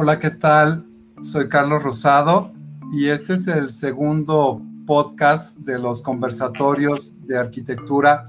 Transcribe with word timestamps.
Hola, 0.00 0.20
¿qué 0.20 0.30
tal? 0.30 0.86
Soy 1.22 1.48
Carlos 1.48 1.82
Rosado 1.82 2.52
y 2.92 3.08
este 3.08 3.34
es 3.34 3.48
el 3.48 3.70
segundo 3.70 4.62
podcast 4.86 5.58
de 5.58 5.76
los 5.80 6.02
conversatorios 6.02 7.16
de 7.26 7.36
arquitectura. 7.36 8.28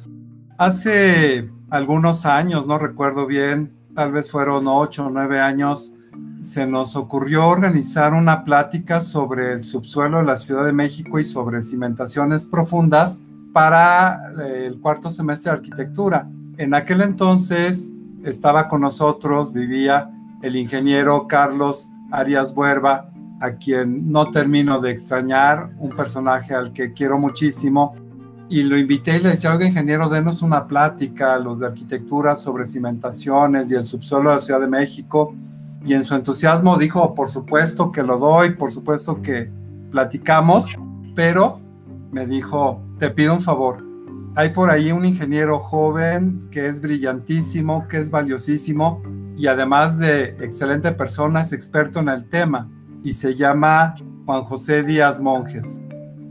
Hace 0.58 1.48
algunos 1.70 2.26
años, 2.26 2.66
no 2.66 2.80
recuerdo 2.80 3.28
bien, 3.28 3.72
tal 3.94 4.12
vez 4.12 4.32
fueron 4.32 4.68
ocho 4.68 5.06
o 5.06 5.10
nueve 5.12 5.40
años, 5.40 5.94
se 6.42 6.66
nos 6.66 6.96
ocurrió 6.96 7.46
organizar 7.46 8.16
una 8.16 8.44
plática 8.44 9.00
sobre 9.00 9.54
el 9.54 9.64
subsuelo 9.64 10.18
de 10.18 10.24
la 10.24 10.38
Ciudad 10.38 10.66
de 10.66 10.74
México 10.74 11.20
y 11.20 11.24
sobre 11.24 11.62
cimentaciones 11.62 12.48
profundas 12.48 13.22
para 13.54 14.34
eh, 14.42 14.66
el 14.66 14.80
cuarto 14.80 15.12
semestre 15.12 15.52
de 15.52 15.58
arquitectura. 15.58 16.28
En 16.58 16.74
aquel 16.74 17.02
entonces 17.02 17.94
estaba 18.24 18.68
con 18.68 18.82
nosotros, 18.82 19.54
vivía 19.54 20.16
el 20.42 20.56
ingeniero 20.56 21.28
Carlos 21.28 21.92
Arias 22.12 22.54
Buerba, 22.54 23.10
a 23.42 23.52
quien 23.52 24.12
no 24.12 24.32
termino 24.32 24.80
de 24.80 24.92
extrañar, 24.92 25.72
un 25.78 25.96
personaje 25.96 26.54
al 26.54 26.74
que 26.74 26.94
quiero 26.94 27.18
muchísimo. 27.18 27.94
Y 28.50 28.64
lo 28.64 28.78
invité 28.78 29.18
y 29.18 29.22
le 29.22 29.30
decía, 29.30 29.54
oiga, 29.54 29.66
ingeniero, 29.66 30.10
denos 30.10 30.42
una 30.42 30.68
plática 30.68 31.36
a 31.36 31.40
los 31.40 31.60
de 31.60 31.68
arquitectura 31.68 32.36
sobre 32.36 32.66
cimentaciones 32.66 33.72
y 33.72 33.76
el 33.76 33.86
subsuelo 33.86 34.30
de 34.30 34.36
la 34.38 34.42
Ciudad 34.42 34.60
de 34.60 34.68
México. 34.68 35.36
Y 35.86 35.94
en 35.94 36.04
su 36.04 36.16
entusiasmo 36.16 36.78
dijo, 36.78 37.14
por 37.14 37.30
supuesto 37.30 37.92
que 37.92 38.04
lo 38.04 38.18
doy, 38.18 38.52
por 38.52 38.72
supuesto 38.72 39.22
que 39.22 39.50
platicamos, 39.92 40.76
pero 41.16 41.60
me 42.12 42.26
dijo, 42.26 42.82
te 42.98 43.12
pido 43.12 43.36
un 43.36 43.42
favor. 43.42 43.86
Hay 44.36 44.50
por 44.50 44.70
ahí 44.70 44.92
un 44.92 45.06
ingeniero 45.06 45.60
joven 45.60 46.48
que 46.52 46.68
es 46.68 46.82
brillantísimo, 46.82 47.88
que 47.88 47.98
es 47.98 48.10
valiosísimo 48.10 49.02
y 49.40 49.48
además 49.48 49.98
de 49.98 50.36
excelente 50.42 50.92
persona, 50.92 51.42
es 51.42 51.54
experto 51.54 52.02
en 52.02 52.10
el 52.10 52.28
tema 52.28 52.70
y 53.06 53.14
se 53.14 53.36
llama 53.36 53.96
Juan 54.26 54.44
José 54.44 54.84
Díaz 54.84 55.22
Monjes. 55.22 55.82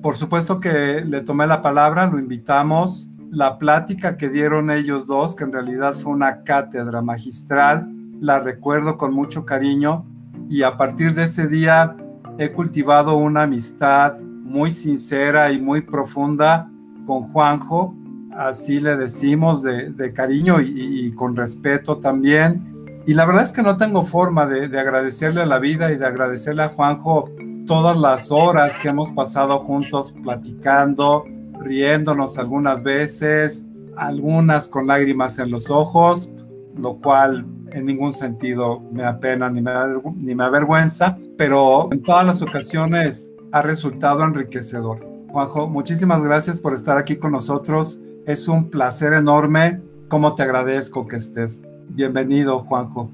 Por 0.02 0.14
supuesto 0.16 0.60
que 0.60 1.02
le 1.06 1.22
tomé 1.22 1.46
la 1.46 1.62
palabra, 1.62 2.06
lo 2.06 2.18
invitamos. 2.18 3.08
La 3.30 3.56
plática 3.56 4.18
que 4.18 4.28
dieron 4.28 4.70
ellos 4.70 5.06
dos, 5.06 5.36
que 5.36 5.44
en 5.44 5.52
realidad 5.52 5.94
fue 5.94 6.12
una 6.12 6.44
cátedra 6.44 7.00
magistral, 7.00 7.88
la 8.20 8.40
recuerdo 8.40 8.98
con 8.98 9.14
mucho 9.14 9.46
cariño 9.46 10.04
y 10.50 10.62
a 10.62 10.76
partir 10.76 11.14
de 11.14 11.24
ese 11.24 11.46
día 11.46 11.96
he 12.36 12.52
cultivado 12.52 13.16
una 13.16 13.44
amistad 13.44 14.20
muy 14.20 14.70
sincera 14.70 15.50
y 15.50 15.58
muy 15.58 15.80
profunda 15.80 16.70
con 17.06 17.22
Juanjo, 17.32 17.94
así 18.36 18.80
le 18.80 18.96
decimos 18.96 19.62
de, 19.62 20.12
cariño 20.14 20.60
y, 20.60 21.10
con 21.12 21.34
respeto 21.36 21.96
también. 21.96 22.77
Y 23.08 23.14
la 23.14 23.24
verdad 23.24 23.44
es 23.44 23.52
que 23.52 23.62
no 23.62 23.78
tengo 23.78 24.04
forma 24.04 24.44
de, 24.46 24.68
de 24.68 24.78
agradecerle 24.78 25.40
a 25.40 25.46
la 25.46 25.58
vida 25.58 25.90
y 25.90 25.96
de 25.96 26.04
agradecerle 26.04 26.64
a 26.64 26.68
Juanjo 26.68 27.30
todas 27.66 27.96
las 27.96 28.30
horas 28.30 28.78
que 28.78 28.88
hemos 28.88 29.12
pasado 29.12 29.60
juntos 29.60 30.14
platicando, 30.22 31.24
riéndonos 31.58 32.36
algunas 32.36 32.82
veces, 32.82 33.64
algunas 33.96 34.68
con 34.68 34.88
lágrimas 34.88 35.38
en 35.38 35.50
los 35.50 35.70
ojos, 35.70 36.30
lo 36.76 36.98
cual 36.98 37.46
en 37.70 37.86
ningún 37.86 38.12
sentido 38.12 38.80
me 38.92 39.04
apena 39.04 39.48
ni 39.48 39.62
me, 39.62 39.72
ni 40.16 40.34
me 40.34 40.44
avergüenza, 40.44 41.16
pero 41.38 41.88
en 41.90 42.02
todas 42.02 42.26
las 42.26 42.42
ocasiones 42.42 43.32
ha 43.52 43.62
resultado 43.62 44.22
enriquecedor. 44.22 45.08
Juanjo, 45.30 45.66
muchísimas 45.66 46.20
gracias 46.20 46.60
por 46.60 46.74
estar 46.74 46.98
aquí 46.98 47.16
con 47.16 47.32
nosotros. 47.32 48.02
Es 48.26 48.48
un 48.48 48.68
placer 48.68 49.14
enorme. 49.14 49.80
¿Cómo 50.08 50.34
te 50.34 50.42
agradezco 50.42 51.06
que 51.06 51.16
estés? 51.16 51.67
Bienvenido, 51.90 52.60
Juanjo. 52.60 53.10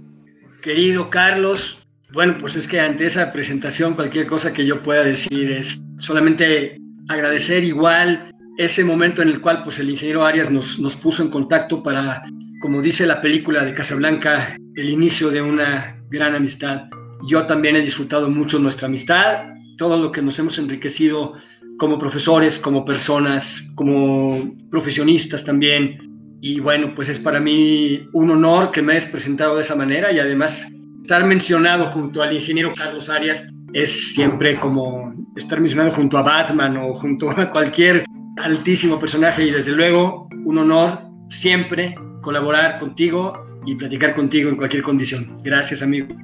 Querido 0.62 1.10
Carlos, 1.10 1.78
bueno, 2.12 2.36
pues 2.38 2.56
es 2.56 2.68
que 2.68 2.80
ante 2.80 3.06
esa 3.06 3.32
presentación 3.32 3.94
cualquier 3.94 4.26
cosa 4.26 4.52
que 4.52 4.64
yo 4.64 4.82
pueda 4.82 5.04
decir 5.04 5.50
es 5.50 5.80
solamente 5.98 6.78
agradecer 7.08 7.64
igual 7.64 8.30
ese 8.56 8.84
momento 8.84 9.20
en 9.20 9.28
el 9.28 9.40
cual 9.40 9.64
pues 9.64 9.78
el 9.78 9.90
ingeniero 9.90 10.24
Arias 10.24 10.50
nos, 10.50 10.78
nos 10.78 10.94
puso 10.94 11.22
en 11.22 11.30
contacto 11.30 11.82
para, 11.82 12.22
como 12.62 12.80
dice 12.80 13.06
la 13.06 13.20
película 13.20 13.64
de 13.64 13.74
Casablanca, 13.74 14.56
el 14.76 14.88
inicio 14.88 15.30
de 15.30 15.42
una 15.42 15.96
gran 16.10 16.34
amistad. 16.34 16.84
Yo 17.28 17.46
también 17.46 17.76
he 17.76 17.82
disfrutado 17.82 18.28
mucho 18.30 18.58
nuestra 18.58 18.86
amistad, 18.86 19.44
todo 19.76 19.96
lo 20.00 20.12
que 20.12 20.22
nos 20.22 20.38
hemos 20.38 20.58
enriquecido 20.58 21.34
como 21.78 21.98
profesores, 21.98 22.58
como 22.58 22.84
personas, 22.84 23.66
como 23.74 24.54
profesionistas 24.70 25.44
también. 25.44 26.13
Y 26.46 26.60
bueno, 26.60 26.92
pues 26.94 27.08
es 27.08 27.18
para 27.18 27.40
mí 27.40 28.06
un 28.12 28.30
honor 28.30 28.70
que 28.70 28.82
me 28.82 28.92
hayas 28.92 29.06
presentado 29.06 29.56
de 29.56 29.62
esa 29.62 29.74
manera 29.74 30.12
y 30.12 30.18
además 30.18 30.70
estar 31.00 31.24
mencionado 31.24 31.86
junto 31.86 32.20
al 32.20 32.34
ingeniero 32.34 32.70
Carlos 32.76 33.08
Arias 33.08 33.42
es 33.72 34.12
siempre 34.12 34.60
como 34.60 35.14
estar 35.36 35.58
mencionado 35.58 35.92
junto 35.92 36.18
a 36.18 36.22
Batman 36.22 36.76
o 36.76 36.92
junto 36.92 37.30
a 37.30 37.50
cualquier 37.50 38.04
altísimo 38.36 39.00
personaje 39.00 39.46
y 39.46 39.52
desde 39.52 39.72
luego 39.72 40.28
un 40.44 40.58
honor 40.58 41.00
siempre 41.30 41.94
colaborar 42.20 42.78
contigo 42.78 43.32
y 43.64 43.76
platicar 43.76 44.14
contigo 44.14 44.50
en 44.50 44.56
cualquier 44.56 44.82
condición. 44.82 45.38
Gracias, 45.42 45.80
amigo. 45.80 46.14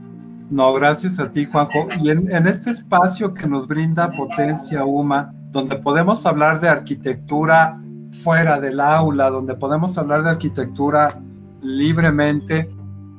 No, 0.50 0.74
gracias 0.74 1.18
a 1.18 1.32
ti, 1.32 1.46
Juanjo. 1.46 1.88
Y 1.98 2.10
en, 2.10 2.46
este 2.46 2.68
espacio 2.68 3.32
que 3.32 3.46
nos 3.46 3.66
brinda 3.66 4.12
Potencia 4.12 4.84
UMA, 4.84 5.32
donde 5.50 5.76
podemos 5.76 6.26
hablar 6.26 6.60
de 6.60 6.68
arquitectura 6.68 7.80
fuera 8.12 8.60
del 8.60 8.80
aula, 8.80 9.30
donde 9.30 9.54
podemos 9.54 9.96
hablar 9.98 10.22
de 10.22 10.30
arquitectura 10.30 11.20
libremente, 11.62 12.70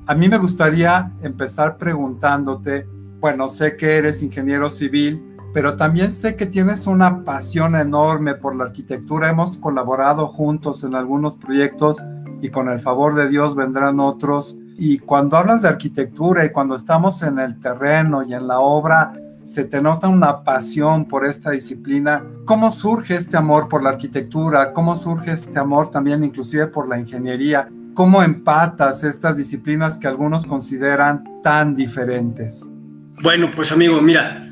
a 0.07 0.15
mí 0.15 0.27
me 0.27 0.37
gustaría 0.37 1.11
empezar 1.21 1.77
preguntándote, 1.77 2.87
bueno, 3.19 3.49
sé 3.49 3.77
que 3.77 3.97
eres 3.97 4.23
ingeniero 4.23 4.69
civil, 4.69 5.23
pero 5.53 5.75
también 5.75 6.11
sé 6.11 6.35
que 6.35 6.45
tienes 6.45 6.87
una 6.87 7.23
pasión 7.23 7.75
enorme 7.75 8.35
por 8.35 8.55
la 8.55 8.65
arquitectura. 8.65 9.29
Hemos 9.29 9.57
colaborado 9.57 10.27
juntos 10.27 10.83
en 10.83 10.95
algunos 10.95 11.35
proyectos 11.35 12.05
y 12.41 12.49
con 12.49 12.67
el 12.69 12.79
favor 12.79 13.15
de 13.15 13.29
Dios 13.29 13.55
vendrán 13.55 13.99
otros. 13.99 14.57
Y 14.77 14.99
cuando 14.99 15.37
hablas 15.37 15.61
de 15.61 15.69
arquitectura 15.69 16.45
y 16.45 16.51
cuando 16.51 16.75
estamos 16.75 17.21
en 17.21 17.37
el 17.39 17.59
terreno 17.59 18.23
y 18.23 18.33
en 18.33 18.47
la 18.47 18.59
obra, 18.59 19.13
se 19.43 19.65
te 19.65 19.81
nota 19.81 20.07
una 20.07 20.43
pasión 20.43 21.07
por 21.07 21.25
esta 21.25 21.51
disciplina. 21.51 22.23
¿Cómo 22.45 22.71
surge 22.71 23.15
este 23.15 23.37
amor 23.37 23.67
por 23.69 23.83
la 23.83 23.89
arquitectura? 23.89 24.71
¿Cómo 24.73 24.95
surge 24.95 25.31
este 25.31 25.57
amor 25.59 25.89
también 25.89 26.23
inclusive 26.23 26.67
por 26.67 26.87
la 26.87 26.99
ingeniería? 26.99 27.69
¿Cómo 27.93 28.23
empatas 28.23 29.03
estas 29.03 29.37
disciplinas 29.37 29.97
que 29.97 30.07
algunos 30.07 30.45
consideran 30.45 31.41
tan 31.43 31.75
diferentes? 31.75 32.71
Bueno, 33.21 33.51
pues 33.55 33.71
amigo, 33.71 33.99
mira, 34.01 34.47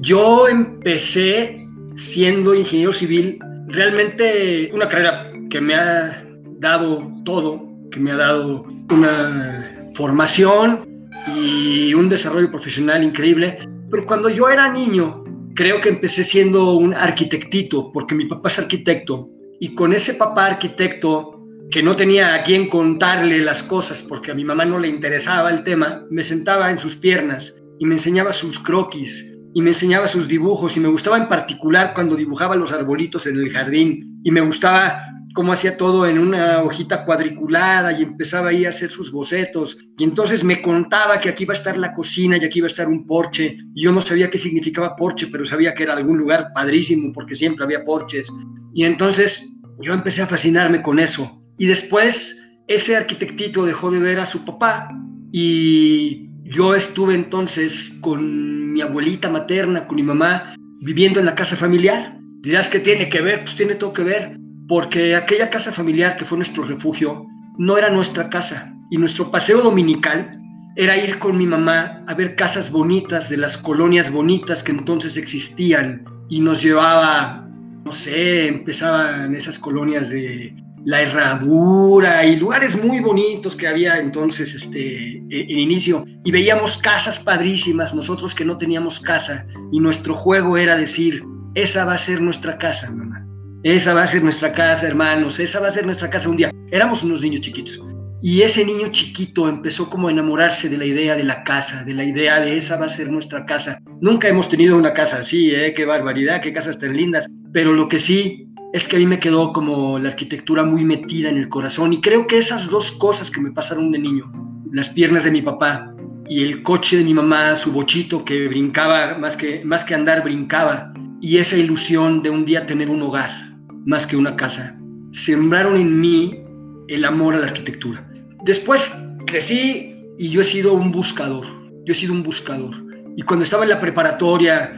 yo 0.00 0.48
empecé 0.48 1.66
siendo 1.96 2.54
ingeniero 2.54 2.92
civil, 2.92 3.38
realmente 3.68 4.70
una 4.74 4.88
carrera 4.88 5.30
que 5.50 5.60
me 5.60 5.74
ha 5.74 6.24
dado 6.58 7.10
todo, 7.24 7.68
que 7.90 8.00
me 8.00 8.12
ha 8.12 8.16
dado 8.16 8.64
una 8.90 9.90
formación 9.94 10.86
y 11.26 11.94
un 11.94 12.08
desarrollo 12.08 12.50
profesional 12.50 13.02
increíble. 13.02 13.58
Pero 13.92 14.06
cuando 14.06 14.30
yo 14.30 14.48
era 14.48 14.72
niño, 14.72 15.22
creo 15.54 15.82
que 15.82 15.90
empecé 15.90 16.24
siendo 16.24 16.72
un 16.76 16.94
arquitectito, 16.94 17.92
porque 17.92 18.14
mi 18.14 18.24
papá 18.24 18.48
es 18.48 18.58
arquitecto. 18.58 19.28
Y 19.60 19.74
con 19.74 19.92
ese 19.92 20.14
papá 20.14 20.46
arquitecto, 20.46 21.38
que 21.70 21.82
no 21.82 21.94
tenía 21.94 22.34
a 22.34 22.42
quien 22.42 22.70
contarle 22.70 23.40
las 23.42 23.62
cosas, 23.62 24.00
porque 24.00 24.30
a 24.30 24.34
mi 24.34 24.46
mamá 24.46 24.64
no 24.64 24.78
le 24.78 24.88
interesaba 24.88 25.50
el 25.50 25.62
tema, 25.62 26.06
me 26.10 26.22
sentaba 26.22 26.70
en 26.70 26.78
sus 26.78 26.96
piernas 26.96 27.54
y 27.78 27.84
me 27.84 27.96
enseñaba 27.96 28.32
sus 28.32 28.58
croquis 28.58 29.36
y 29.52 29.60
me 29.60 29.70
enseñaba 29.70 30.08
sus 30.08 30.26
dibujos 30.26 30.74
y 30.74 30.80
me 30.80 30.88
gustaba 30.88 31.18
en 31.18 31.28
particular 31.28 31.92
cuando 31.94 32.16
dibujaba 32.16 32.56
los 32.56 32.72
arbolitos 32.72 33.26
en 33.26 33.36
el 33.36 33.50
jardín 33.50 34.20
y 34.24 34.30
me 34.30 34.40
gustaba 34.40 35.02
cómo 35.32 35.52
hacía 35.52 35.76
todo 35.76 36.06
en 36.06 36.18
una 36.18 36.62
hojita 36.62 37.04
cuadriculada 37.04 37.98
y 37.98 38.02
empezaba 38.02 38.50
ahí 38.50 38.64
a 38.64 38.70
hacer 38.70 38.90
sus 38.90 39.10
bocetos. 39.10 39.78
Y 39.98 40.04
entonces 40.04 40.44
me 40.44 40.62
contaba 40.62 41.18
que 41.20 41.28
aquí 41.28 41.44
iba 41.44 41.54
a 41.54 41.56
estar 41.56 41.76
la 41.76 41.94
cocina 41.94 42.36
y 42.36 42.44
aquí 42.44 42.58
iba 42.58 42.66
a 42.66 42.70
estar 42.70 42.88
un 42.88 43.06
porche. 43.06 43.56
Y 43.74 43.82
yo 43.82 43.92
no 43.92 44.00
sabía 44.00 44.30
qué 44.30 44.38
significaba 44.38 44.96
porche, 44.96 45.28
pero 45.30 45.44
sabía 45.44 45.74
que 45.74 45.84
era 45.84 45.94
algún 45.94 46.18
lugar 46.18 46.48
padrísimo 46.54 47.12
porque 47.12 47.34
siempre 47.34 47.64
había 47.64 47.84
porches. 47.84 48.28
Y 48.74 48.84
entonces 48.84 49.56
yo 49.80 49.94
empecé 49.94 50.22
a 50.22 50.26
fascinarme 50.26 50.82
con 50.82 50.98
eso. 50.98 51.42
Y 51.58 51.66
después 51.66 52.42
ese 52.68 52.96
arquitectito 52.96 53.64
dejó 53.64 53.90
de 53.90 53.98
ver 53.98 54.20
a 54.20 54.26
su 54.26 54.44
papá 54.44 54.88
y 55.32 56.28
yo 56.44 56.74
estuve 56.74 57.14
entonces 57.14 57.96
con 58.00 58.72
mi 58.72 58.80
abuelita 58.80 59.30
materna, 59.30 59.86
con 59.86 59.96
mi 59.96 60.02
mamá, 60.02 60.54
viviendo 60.80 61.20
en 61.20 61.26
la 61.26 61.34
casa 61.34 61.56
familiar. 61.56 62.18
Dirás 62.40 62.68
que 62.68 62.80
tiene 62.80 63.08
que 63.08 63.20
ver, 63.20 63.44
pues 63.44 63.56
tiene 63.56 63.74
todo 63.74 63.92
que 63.92 64.02
ver 64.02 64.41
porque 64.68 65.14
aquella 65.16 65.50
casa 65.50 65.72
familiar 65.72 66.16
que 66.16 66.24
fue 66.24 66.38
nuestro 66.38 66.64
refugio 66.64 67.26
no 67.58 67.76
era 67.76 67.90
nuestra 67.90 68.30
casa 68.30 68.74
y 68.90 68.96
nuestro 68.96 69.30
paseo 69.30 69.62
dominical 69.62 70.38
era 70.76 70.96
ir 70.96 71.18
con 71.18 71.36
mi 71.36 71.46
mamá 71.46 72.02
a 72.06 72.14
ver 72.14 72.34
casas 72.34 72.70
bonitas 72.70 73.28
de 73.28 73.36
las 73.36 73.58
colonias 73.58 74.10
bonitas 74.10 74.62
que 74.62 74.72
entonces 74.72 75.16
existían 75.16 76.04
y 76.28 76.40
nos 76.40 76.62
llevaba, 76.62 77.46
no 77.84 77.92
sé, 77.92 78.48
empezaban 78.48 79.34
esas 79.34 79.58
colonias 79.58 80.08
de 80.08 80.54
la 80.84 81.02
herradura 81.02 82.24
y 82.24 82.36
lugares 82.36 82.82
muy 82.82 83.00
bonitos 83.00 83.54
que 83.54 83.68
había 83.68 83.98
entonces 83.98 84.54
este, 84.54 85.18
en 85.18 85.58
inicio, 85.58 86.04
y 86.24 86.32
veíamos 86.32 86.76
casas 86.78 87.18
padrísimas, 87.18 87.94
nosotros 87.94 88.34
que 88.34 88.44
no 88.44 88.58
teníamos 88.58 88.98
casa, 88.98 89.46
y 89.70 89.78
nuestro 89.78 90.14
juego 90.14 90.56
era 90.56 90.76
decir, 90.76 91.22
esa 91.54 91.84
va 91.84 91.94
a 91.94 91.98
ser 91.98 92.20
nuestra 92.20 92.58
casa, 92.58 92.90
mamá. 92.90 93.21
Esa 93.64 93.94
va 93.94 94.02
a 94.02 94.06
ser 94.08 94.24
nuestra 94.24 94.52
casa, 94.52 94.88
hermanos, 94.88 95.38
esa 95.38 95.60
va 95.60 95.68
a 95.68 95.70
ser 95.70 95.86
nuestra 95.86 96.10
casa 96.10 96.28
un 96.28 96.36
día. 96.36 96.50
Éramos 96.72 97.04
unos 97.04 97.22
niños 97.22 97.42
chiquitos. 97.42 97.80
Y 98.20 98.42
ese 98.42 98.64
niño 98.64 98.88
chiquito 98.88 99.48
empezó 99.48 99.88
como 99.88 100.08
a 100.08 100.10
enamorarse 100.10 100.68
de 100.68 100.78
la 100.78 100.84
idea 100.84 101.14
de 101.14 101.22
la 101.22 101.44
casa, 101.44 101.84
de 101.84 101.94
la 101.94 102.02
idea 102.02 102.40
de 102.40 102.56
esa 102.56 102.76
va 102.76 102.86
a 102.86 102.88
ser 102.88 103.08
nuestra 103.08 103.46
casa. 103.46 103.78
Nunca 104.00 104.26
hemos 104.26 104.48
tenido 104.48 104.76
una 104.76 104.92
casa 104.92 105.18
así, 105.18 105.54
¿eh? 105.54 105.74
Qué 105.74 105.84
barbaridad, 105.84 106.40
qué 106.40 106.52
casas 106.52 106.80
tan 106.80 106.96
lindas. 106.96 107.28
Pero 107.52 107.72
lo 107.72 107.88
que 107.88 108.00
sí 108.00 108.48
es 108.72 108.88
que 108.88 108.96
a 108.96 108.98
mí 108.98 109.06
me 109.06 109.20
quedó 109.20 109.52
como 109.52 109.96
la 109.96 110.08
arquitectura 110.08 110.64
muy 110.64 110.84
metida 110.84 111.28
en 111.28 111.38
el 111.38 111.48
corazón. 111.48 111.92
Y 111.92 112.00
creo 112.00 112.26
que 112.26 112.38
esas 112.38 112.68
dos 112.68 112.90
cosas 112.90 113.30
que 113.30 113.40
me 113.40 113.52
pasaron 113.52 113.92
de 113.92 113.98
niño, 114.00 114.24
las 114.72 114.88
piernas 114.88 115.22
de 115.22 115.30
mi 115.30 115.42
papá 115.42 115.94
y 116.28 116.42
el 116.42 116.64
coche 116.64 116.96
de 116.96 117.04
mi 117.04 117.14
mamá, 117.14 117.54
su 117.54 117.70
bochito 117.70 118.24
que 118.24 118.48
brincaba, 118.48 119.18
más 119.18 119.36
que, 119.36 119.64
más 119.64 119.84
que 119.84 119.94
andar, 119.94 120.24
brincaba, 120.24 120.92
y 121.20 121.38
esa 121.38 121.56
ilusión 121.56 122.22
de 122.22 122.30
un 122.30 122.44
día 122.44 122.66
tener 122.66 122.90
un 122.90 123.02
hogar, 123.02 123.51
más 123.86 124.06
que 124.06 124.16
una 124.16 124.36
casa, 124.36 124.78
sembraron 125.12 125.76
en 125.76 126.00
mí 126.00 126.42
el 126.88 127.04
amor 127.04 127.34
a 127.34 127.38
la 127.38 127.46
arquitectura. 127.46 128.08
Después 128.44 128.96
crecí 129.26 129.94
y 130.18 130.28
yo 130.28 130.40
he 130.40 130.44
sido 130.44 130.74
un 130.74 130.92
buscador, 130.92 131.46
yo 131.84 131.92
he 131.92 131.94
sido 131.94 132.12
un 132.12 132.22
buscador. 132.22 132.74
Y 133.16 133.22
cuando 133.22 133.44
estaba 133.44 133.64
en 133.64 133.70
la 133.70 133.80
preparatoria, 133.80 134.72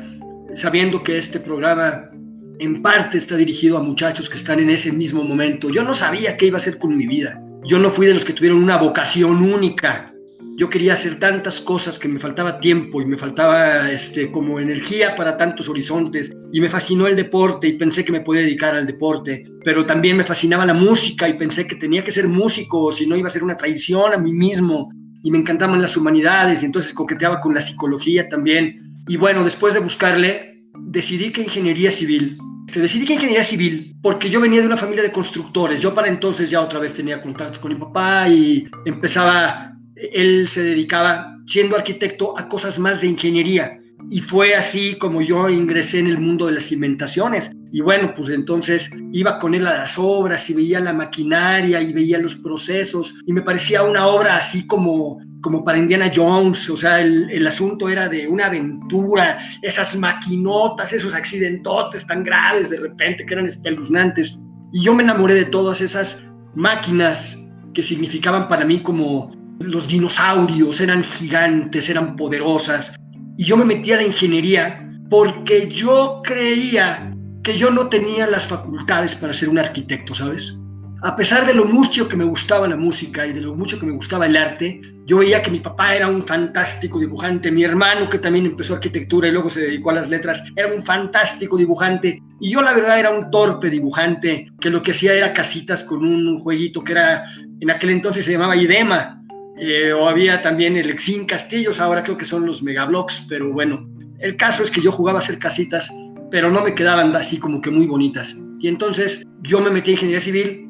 sabiendo 0.55 1.03
que 1.03 1.19
este 1.19 1.41
programa 1.41 2.11
en 2.59 2.83
parte 2.83 3.19
está 3.19 3.37
dirigido 3.37 3.79
a 3.79 3.83
muchachos 3.83 4.29
que 4.29 4.39
están 4.39 4.61
en 4.61 4.71
ese 4.71 4.93
mismo 4.93 5.25
momento, 5.25 5.71
yo 5.71 5.83
no 5.83 5.95
sabía 5.95 6.37
qué 6.37 6.47
iba 6.47 6.57
a 6.57 6.61
hacer 6.61 6.79
con 6.79 6.97
mi 6.97 7.07
vida. 7.07 7.41
Yo 7.65 7.79
no 7.79 7.91
fui 7.91 8.07
de 8.07 8.15
los 8.15 8.25
que 8.25 8.33
tuvieron 8.33 8.63
una 8.63 8.77
vocación 8.77 9.43
única. 9.43 10.14
Yo 10.57 10.71
quería 10.71 10.93
hacer 10.93 11.19
tantas 11.19 11.61
cosas 11.61 11.99
que 11.99 12.07
me 12.07 12.21
faltaba 12.21 12.61
tiempo 12.61 13.03
y 13.03 13.07
me 13.07 13.19
faltaba 13.19 13.91
este, 13.91 14.31
como 14.31 14.61
energía 14.61 15.17
para 15.17 15.37
tantos 15.37 15.69
horizontes. 15.69 16.33
Y 16.53 16.61
me 16.61 16.69
fascinó 16.69 17.09
el 17.09 17.17
deporte 17.17 17.67
y 17.67 17.73
pensé 17.73 18.05
que 18.05 18.13
me 18.13 18.21
podía 18.21 18.43
dedicar 18.43 18.75
al 18.75 18.87
deporte. 18.87 19.45
Pero 19.65 19.85
también 19.85 20.17
me 20.17 20.25
fascinaba 20.25 20.65
la 20.65 20.75
música 20.75 21.29
y 21.29 21.35
pensé 21.35 21.67
que 21.67 21.75
tenía 21.75 22.05
que 22.05 22.13
ser 22.13 22.29
músico, 22.29 22.85
o 22.85 22.93
si 22.93 23.07
no 23.07 23.17
iba 23.17 23.27
a 23.27 23.33
ser 23.33 23.43
una 23.43 23.57
traición 23.57 24.13
a 24.13 24.19
mí 24.19 24.33
mismo. 24.33 24.91
Y 25.25 25.31
me 25.33 25.39
encantaban 25.39 25.83
las 25.83 25.97
humanidades 25.97 26.63
y 26.63 26.67
entonces 26.67 26.93
coqueteaba 26.93 27.41
con 27.41 27.53
la 27.53 27.61
psicología 27.61 28.29
también. 28.29 29.03
Y 29.09 29.17
bueno, 29.17 29.43
después 29.43 29.75
de 29.75 29.81
buscarle, 29.81 30.63
decidí 30.79 31.33
que 31.33 31.43
ingeniería 31.43 31.91
civil 31.91 32.39
se 32.67 32.81
decidí 32.81 33.05
que 33.05 33.13
ingeniería 33.13 33.45
civil 33.45 33.95
porque 34.03 34.31
yo 34.31 34.41
venía 34.41 34.61
de 34.61 34.67
una 34.67 34.77
familia 34.77 35.03
de 35.03 35.13
constructores. 35.13 35.81
Yo 35.81 35.95
para 35.95 36.09
entonces 36.09 36.51
ya 36.51 36.61
otra 36.61 36.81
vez 36.81 36.95
tenía 36.95 37.23
contacto 37.23 37.61
con 37.61 37.73
mi 37.73 37.79
papá 37.79 38.29
y 38.29 38.67
empezaba 38.85 39.74
él 40.13 40.49
se 40.49 40.63
dedicaba, 40.63 41.39
siendo 41.47 41.77
arquitecto, 41.77 42.39
a 42.39 42.49
cosas 42.49 42.79
más 42.79 43.01
de 43.01 43.09
ingeniería. 43.09 43.81
Y 44.11 44.21
fue 44.21 44.55
así 44.55 44.97
como 44.99 45.23
yo 45.23 45.49
ingresé 45.49 45.99
en 45.99 46.09
el 46.09 46.19
mundo 46.19 46.47
de 46.47 46.53
las 46.53 46.65
cimentaciones. 46.65 47.53
Y 47.73 47.81
bueno, 47.81 48.13
pues 48.15 48.29
entonces 48.29 48.91
iba 49.13 49.39
con 49.39 49.55
él 49.55 49.67
a 49.67 49.79
las 49.79 49.99
obras 49.99 50.49
y 50.51 50.55
veía 50.55 50.79
la 50.81 50.93
maquinaria 50.93 51.81
y 51.81 51.93
veía 51.93 52.19
los 52.19 52.35
procesos 52.37 53.15
y 53.27 53.33
me 53.33 53.43
parecía 53.43 53.83
una 53.83 54.07
obra 54.07 54.37
así 54.37 54.67
como, 54.67 55.19
como 55.41 55.65
para 55.65 55.79
Indiana 55.79 56.13
Jones. 56.15 56.69
O 56.69 56.77
sea, 56.77 57.01
el, 57.01 57.31
el 57.31 57.47
asunto 57.47 57.89
era 57.89 58.09
de 58.09 58.29
una 58.29 58.47
aventura, 58.47 59.39
esas 59.63 59.97
maquinotas, 59.97 60.93
esos 60.93 61.15
accidentotes 61.15 62.07
tan 62.07 62.25
graves 62.25 62.71
de 62.71 62.79
repente 62.79 63.25
que 63.25 63.35
eran 63.35 63.47
espeluznantes. 63.47 64.39
Y 64.73 64.83
yo 64.85 64.95
me 64.95 65.03
enamoré 65.03 65.35
de 65.35 65.47
todas 65.47 65.81
esas 65.81 66.23
máquinas 66.55 67.41
que 67.73 67.83
significaban 67.83 68.49
para 68.49 68.65
mí 68.65 68.83
como 68.83 69.33
los 69.59 69.89
dinosaurios 69.89 70.81
eran 70.81 71.05
gigantes, 71.05 71.89
eran 71.89 72.17
poderosas. 72.17 72.97
Y 73.37 73.45
yo 73.45 73.57
me 73.57 73.65
metí 73.65 73.93
a 73.93 73.97
la 73.97 74.05
ingeniería 74.05 74.81
porque 75.11 75.69
yo 75.69 76.23
creía 76.25 77.15
que 77.43 77.57
yo 77.57 77.71
no 77.71 77.89
tenía 77.89 78.27
las 78.27 78.47
facultades 78.47 79.15
para 79.15 79.35
ser 79.35 79.49
un 79.49 79.59
arquitecto, 79.59 80.15
¿sabes? 80.15 80.59
A 81.03 81.17
pesar 81.17 81.47
de 81.47 81.53
lo 81.53 81.67
mucho 81.67 82.09
que 82.09 82.17
me 82.17 82.25
gustaba 82.25 82.67
la 82.67 82.79
música 82.79 83.27
y 83.27 83.35
de 83.35 83.43
lo 83.43 83.55
mucho 83.55 83.79
que 83.79 83.85
me 83.85 83.93
gustaba 83.93 84.25
el 84.25 84.37
arte, 84.37 84.81
yo 85.05 85.19
veía 85.19 85.43
que 85.43 85.51
mi 85.51 85.61
papá 85.61 85.95
era 85.95 86.09
un 86.09 86.23
fantástico 86.23 86.99
dibujante, 86.99 87.53
mi 87.53 87.63
hermano 87.63 88.09
que 88.09 88.19
también 88.19 88.47
empezó 88.47 88.75
arquitectura 88.75 89.29
y 89.29 89.33
luego 89.33 89.51
se 89.51 89.61
dedicó 89.61 89.91
a 89.91 89.95
las 89.95 90.09
letras, 90.09 90.43
era 90.57 90.73
un 90.73 90.83
fantástico 90.83 91.59
dibujante 91.59 92.23
y 92.41 92.51
yo 92.53 92.63
la 92.63 92.73
verdad 92.73 92.99
era 92.99 93.11
un 93.11 93.31
torpe 93.31 93.69
dibujante 93.69 94.47
que 94.59 94.71
lo 94.71 94.83
que 94.83 94.93
hacía 94.93 95.13
era 95.13 95.35
casitas 95.35 95.83
con 95.83 96.03
un 96.07 96.41
jueguito 96.41 96.83
que 96.83 96.93
era 96.93 97.25
en 97.61 97.71
aquel 97.71 97.91
entonces 97.91 98.25
se 98.25 98.33
llamaba 98.33 98.57
Idema, 98.57 99.23
eh, 99.59 99.93
o 99.93 100.09
había 100.09 100.43
también 100.43 100.77
el 100.77 100.91
Exin 100.91 101.27
Castillos, 101.27 101.81
ahora 101.81 102.03
creo 102.03 102.17
que 102.17 102.25
son 102.25 102.45
los 102.45 102.63
Megablocks, 102.63 103.27
pero 103.29 103.53
bueno, 103.53 103.89
el 104.19 104.37
caso 104.37 104.63
es 104.63 104.71
que 104.71 104.81
yo 104.81 104.91
jugaba 104.91 105.19
a 105.19 105.23
hacer 105.23 105.39
casitas, 105.39 105.95
pero 106.31 106.51
no 106.51 106.63
me 106.63 106.75
quedaban 106.75 107.15
así 107.15 107.39
como 107.39 107.61
que 107.61 107.71
muy 107.71 107.87
bonitas. 107.87 108.45
Y 108.61 108.69
entonces 108.69 109.25
yo 109.43 109.61
me 109.61 109.71
metí 109.71 109.91
en 109.91 109.95
ingeniería 109.95 110.21
civil 110.21 110.69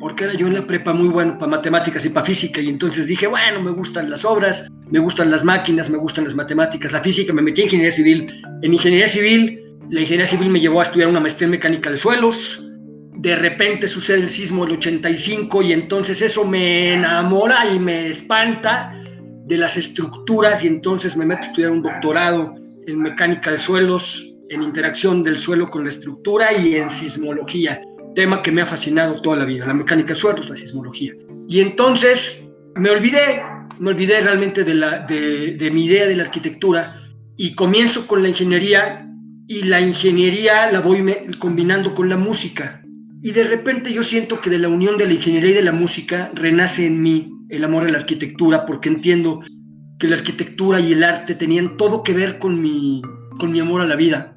porque 0.00 0.24
era 0.24 0.34
yo 0.34 0.48
en 0.48 0.54
la 0.54 0.66
prepa 0.66 0.92
muy 0.92 1.08
bueno 1.08 1.38
para 1.38 1.50
matemáticas 1.50 2.04
y 2.04 2.08
para 2.08 2.26
física, 2.26 2.60
y 2.60 2.68
entonces 2.68 3.06
dije, 3.06 3.26
bueno, 3.26 3.62
me 3.62 3.70
gustan 3.70 4.10
las 4.10 4.24
obras, 4.24 4.68
me 4.90 4.98
gustan 4.98 5.30
las 5.30 5.44
máquinas, 5.44 5.88
me 5.88 5.98
gustan 5.98 6.24
las 6.24 6.34
matemáticas, 6.34 6.92
la 6.92 7.00
física, 7.00 7.32
me 7.32 7.42
metí 7.42 7.62
en 7.62 7.66
ingeniería 7.66 7.92
civil. 7.92 8.42
En 8.62 8.72
ingeniería 8.72 9.08
civil, 9.08 9.60
la 9.90 10.00
ingeniería 10.00 10.26
civil 10.26 10.50
me 10.50 10.60
llevó 10.60 10.80
a 10.80 10.82
estudiar 10.82 11.08
una 11.08 11.20
maestría 11.20 11.46
en 11.46 11.52
mecánica 11.52 11.90
de 11.90 11.96
suelos, 11.96 12.68
de 13.24 13.36
repente 13.36 13.88
sucede 13.88 14.20
el 14.20 14.28
sismo 14.28 14.66
del 14.66 14.74
85 14.74 15.62
y 15.62 15.72
entonces 15.72 16.20
eso 16.20 16.44
me 16.44 16.92
enamora 16.92 17.72
y 17.72 17.78
me 17.78 18.08
espanta 18.08 18.94
de 19.46 19.56
las 19.56 19.78
estructuras 19.78 20.62
y 20.62 20.66
entonces 20.66 21.16
me 21.16 21.24
meto 21.24 21.40
a 21.40 21.46
estudiar 21.46 21.70
un 21.70 21.80
doctorado 21.80 22.54
en 22.86 23.00
mecánica 23.00 23.52
de 23.52 23.56
suelos, 23.56 24.30
en 24.50 24.62
interacción 24.62 25.22
del 25.22 25.38
suelo 25.38 25.70
con 25.70 25.84
la 25.84 25.88
estructura 25.88 26.52
y 26.52 26.76
en 26.76 26.86
sismología, 26.86 27.80
tema 28.14 28.42
que 28.42 28.52
me 28.52 28.60
ha 28.60 28.66
fascinado 28.66 29.16
toda 29.22 29.36
la 29.36 29.46
vida, 29.46 29.64
la 29.64 29.72
mecánica 29.72 30.10
de 30.10 30.16
suelos, 30.16 30.50
la 30.50 30.56
sismología. 30.56 31.14
Y 31.48 31.60
entonces 31.60 32.52
me 32.74 32.90
olvidé, 32.90 33.42
me 33.78 33.88
olvidé 33.88 34.20
realmente 34.20 34.64
de, 34.64 34.74
la, 34.74 34.98
de, 34.98 35.52
de 35.52 35.70
mi 35.70 35.86
idea 35.86 36.06
de 36.06 36.16
la 36.16 36.24
arquitectura 36.24 37.00
y 37.38 37.54
comienzo 37.54 38.06
con 38.06 38.22
la 38.22 38.28
ingeniería 38.28 39.08
y 39.48 39.62
la 39.62 39.80
ingeniería 39.80 40.70
la 40.70 40.80
voy 40.80 41.02
combinando 41.38 41.94
con 41.94 42.10
la 42.10 42.18
música 42.18 42.83
y 43.24 43.32
de 43.32 43.44
repente 43.44 43.90
yo 43.90 44.02
siento 44.02 44.42
que 44.42 44.50
de 44.50 44.58
la 44.58 44.68
unión 44.68 44.98
de 44.98 45.06
la 45.06 45.14
ingeniería 45.14 45.52
y 45.52 45.54
de 45.54 45.62
la 45.62 45.72
música 45.72 46.30
renace 46.34 46.84
en 46.84 47.00
mí 47.00 47.32
el 47.48 47.64
amor 47.64 47.84
a 47.84 47.88
la 47.88 47.96
arquitectura, 47.96 48.66
porque 48.66 48.90
entiendo 48.90 49.40
que 49.98 50.08
la 50.08 50.16
arquitectura 50.16 50.78
y 50.78 50.92
el 50.92 51.02
arte 51.02 51.34
tenían 51.34 51.78
todo 51.78 52.02
que 52.02 52.12
ver 52.12 52.38
con 52.38 52.60
mi, 52.60 53.00
con 53.38 53.50
mi 53.50 53.60
amor 53.60 53.80
a 53.80 53.86
la 53.86 53.96
vida. 53.96 54.36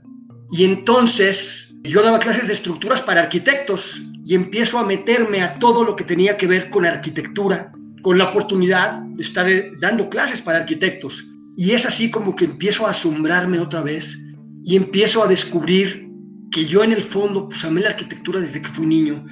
Y 0.54 0.64
entonces 0.64 1.76
yo 1.84 2.02
daba 2.02 2.20
clases 2.20 2.48
de 2.48 2.54
estructuras 2.54 3.02
para 3.02 3.24
arquitectos 3.24 4.02
y 4.26 4.36
empiezo 4.36 4.80
a 4.80 4.86
meterme 4.86 5.42
a 5.42 5.60
todo 5.60 5.84
lo 5.84 5.98
que 5.98 6.06
tenía 6.06 6.38
que 6.38 6.48
ver 6.48 6.70
con 6.70 6.86
arquitectura, 6.86 7.74
con 8.04 8.18
la 8.18 8.30
oportunidad 8.30 9.02
de 9.02 9.22
estar 9.22 9.48
dando 9.82 10.10
clases 10.10 10.42
para 10.42 10.60
arquitectos. 10.60 11.28
Y 11.58 11.72
es 11.72 11.86
así 11.86 12.10
como 12.10 12.38
que 12.38 12.46
empiezo 12.46 12.88
a 12.88 12.92
asombrarme 12.92 13.60
otra 13.60 13.82
vez 13.82 14.18
y 14.64 14.78
empiezo 14.78 15.22
a 15.22 15.28
descubrir 15.28 16.07
que 16.51 16.66
yo 16.66 16.84
en 16.84 16.94
el 16.94 17.04
fondo 17.04 17.50
pues 17.50 17.63
amé 17.66 17.82
la 17.82 17.89
arquitectura 17.89 18.39
desde 18.39 18.62
que 18.62 18.70
fui 18.70 18.86
niño 18.86 19.25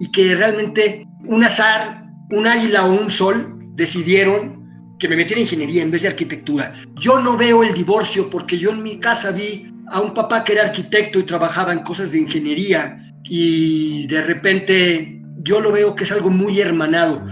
y 0.00 0.10
que 0.10 0.34
realmente 0.34 1.06
un 1.26 1.44
azar, 1.44 2.04
un 2.30 2.46
águila 2.46 2.86
o 2.86 3.00
un 3.00 3.10
sol 3.10 3.58
decidieron 3.74 4.62
que 4.98 5.08
me 5.08 5.16
metiera 5.16 5.40
en 5.40 5.46
ingeniería 5.46 5.82
en 5.82 5.90
vez 5.90 6.02
de 6.02 6.08
arquitectura. 6.08 6.74
Yo 6.94 7.20
no 7.20 7.36
veo 7.36 7.62
el 7.62 7.74
divorcio 7.74 8.30
porque 8.30 8.58
yo 8.58 8.70
en 8.70 8.82
mi 8.82 8.98
casa 8.98 9.30
vi 9.30 9.68
a 9.88 10.00
un 10.00 10.14
papá 10.14 10.44
que 10.44 10.52
era 10.52 10.64
arquitecto 10.64 11.18
y 11.18 11.24
trabajaba 11.24 11.72
en 11.72 11.80
cosas 11.80 12.12
de 12.12 12.18
ingeniería 12.18 12.98
y 13.24 14.06
de 14.06 14.22
repente 14.22 15.20
yo 15.42 15.60
lo 15.60 15.72
veo 15.72 15.94
que 15.94 16.04
es 16.04 16.12
algo 16.12 16.30
muy 16.30 16.60
hermanado. 16.60 17.26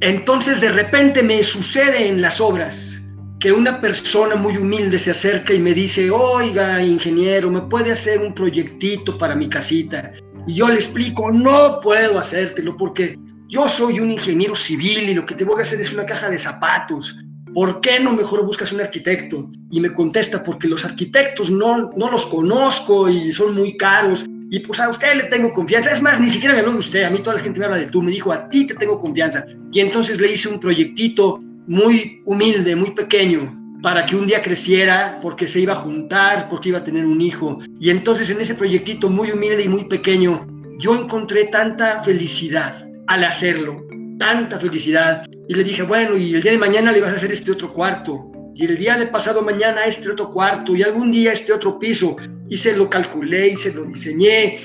Entonces 0.00 0.60
de 0.60 0.70
repente 0.70 1.22
me 1.22 1.42
sucede 1.42 2.08
en 2.08 2.20
las 2.20 2.40
obras 2.40 2.97
que 3.40 3.52
una 3.52 3.80
persona 3.80 4.34
muy 4.34 4.56
humilde 4.56 4.98
se 4.98 5.12
acerca 5.12 5.54
y 5.54 5.60
me 5.60 5.72
dice, 5.72 6.10
oiga, 6.10 6.82
ingeniero, 6.82 7.50
¿me 7.50 7.62
puede 7.62 7.92
hacer 7.92 8.20
un 8.20 8.34
proyectito 8.34 9.16
para 9.16 9.36
mi 9.36 9.48
casita? 9.48 10.12
Y 10.46 10.54
yo 10.54 10.68
le 10.68 10.74
explico, 10.74 11.30
no 11.30 11.80
puedo 11.80 12.18
hacértelo 12.18 12.76
porque 12.76 13.16
yo 13.48 13.68
soy 13.68 14.00
un 14.00 14.10
ingeniero 14.10 14.56
civil 14.56 15.08
y 15.10 15.14
lo 15.14 15.24
que 15.24 15.34
te 15.34 15.44
voy 15.44 15.58
a 15.58 15.62
hacer 15.62 15.80
es 15.80 15.92
una 15.92 16.04
caja 16.04 16.28
de 16.28 16.38
zapatos. 16.38 17.24
¿Por 17.54 17.80
qué 17.80 18.00
no 18.00 18.12
mejor 18.12 18.44
buscas 18.44 18.72
un 18.72 18.80
arquitecto? 18.80 19.48
Y 19.70 19.80
me 19.80 19.92
contesta, 19.92 20.42
porque 20.42 20.68
los 20.68 20.84
arquitectos 20.84 21.50
no, 21.50 21.90
no 21.96 22.10
los 22.10 22.26
conozco 22.26 23.08
y 23.08 23.32
son 23.32 23.54
muy 23.54 23.76
caros. 23.76 24.26
Y 24.50 24.60
pues 24.60 24.80
a 24.80 24.88
usted 24.88 25.14
le 25.14 25.24
tengo 25.24 25.52
confianza. 25.52 25.90
Es 25.90 26.02
más, 26.02 26.20
ni 26.20 26.28
siquiera 26.28 26.54
me 26.54 26.60
habló 26.60 26.72
de 26.72 26.78
usted. 26.78 27.04
A 27.04 27.10
mí 27.10 27.22
toda 27.22 27.36
la 27.36 27.42
gente 27.42 27.58
me 27.58 27.66
habla 27.66 27.78
de 27.78 27.86
tú. 27.86 28.02
Me 28.02 28.10
dijo, 28.10 28.32
a 28.32 28.48
ti 28.48 28.66
te 28.66 28.74
tengo 28.74 29.00
confianza. 29.00 29.44
Y 29.72 29.80
entonces 29.80 30.20
le 30.20 30.32
hice 30.32 30.48
un 30.48 30.60
proyectito 30.60 31.40
muy 31.68 32.22
humilde, 32.24 32.74
muy 32.74 32.92
pequeño, 32.92 33.54
para 33.82 34.06
que 34.06 34.16
un 34.16 34.26
día 34.26 34.42
creciera, 34.42 35.18
porque 35.22 35.46
se 35.46 35.60
iba 35.60 35.74
a 35.74 35.76
juntar, 35.76 36.48
porque 36.48 36.70
iba 36.70 36.78
a 36.78 36.84
tener 36.84 37.04
un 37.04 37.20
hijo. 37.20 37.60
Y 37.78 37.90
entonces 37.90 38.30
en 38.30 38.40
ese 38.40 38.54
proyectito 38.54 39.08
muy 39.08 39.30
humilde 39.30 39.62
y 39.62 39.68
muy 39.68 39.84
pequeño, 39.84 40.46
yo 40.78 40.96
encontré 40.96 41.44
tanta 41.44 42.02
felicidad 42.02 42.74
al 43.06 43.22
hacerlo, 43.22 43.86
tanta 44.18 44.58
felicidad. 44.58 45.24
Y 45.46 45.54
le 45.54 45.62
dije, 45.62 45.82
bueno, 45.82 46.16
y 46.16 46.34
el 46.34 46.42
día 46.42 46.52
de 46.52 46.58
mañana 46.58 46.90
le 46.90 47.02
vas 47.02 47.12
a 47.12 47.16
hacer 47.16 47.32
este 47.32 47.52
otro 47.52 47.72
cuarto, 47.72 48.32
y 48.54 48.64
el 48.64 48.76
día 48.76 48.96
de 48.96 49.06
pasado 49.06 49.42
mañana 49.42 49.84
este 49.84 50.10
otro 50.10 50.30
cuarto, 50.30 50.74
y 50.74 50.82
algún 50.82 51.12
día 51.12 51.32
este 51.32 51.52
otro 51.52 51.78
piso. 51.78 52.16
Y 52.48 52.56
se 52.56 52.74
lo 52.74 52.88
calculé 52.88 53.48
y 53.50 53.56
se 53.56 53.74
lo 53.74 53.84
diseñé, 53.84 54.58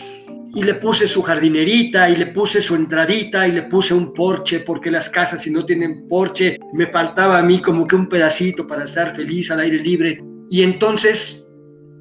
y 0.56 0.62
le 0.62 0.76
puse 0.76 1.08
su 1.08 1.24
jardinerita, 1.24 2.10
y 2.10 2.16
le 2.16 2.28
puse 2.28 2.62
su 2.62 2.76
entradita, 2.76 3.48
y 3.48 3.54
le 3.54 3.64
puse 3.64 3.94
un 3.94 4.14
porche, 4.14 4.60
porque 4.60 4.92
las 4.92 5.10
casas 5.10 5.42
si 5.42 5.52
no 5.52 5.66
tienen 5.66 6.08
porche, 6.08 6.58
me 6.74 6.86
faltaba 6.88 7.40
a 7.40 7.44
mí 7.44 7.60
como 7.60 7.88
que 7.88 7.96
un 7.96 8.08
pedacito 8.08 8.68
para 8.68 8.84
estar 8.84 9.16
feliz 9.16 9.50
al 9.50 9.62
aire 9.62 9.80
libre. 9.80 10.20
Y 10.52 10.62
entonces 10.62 11.52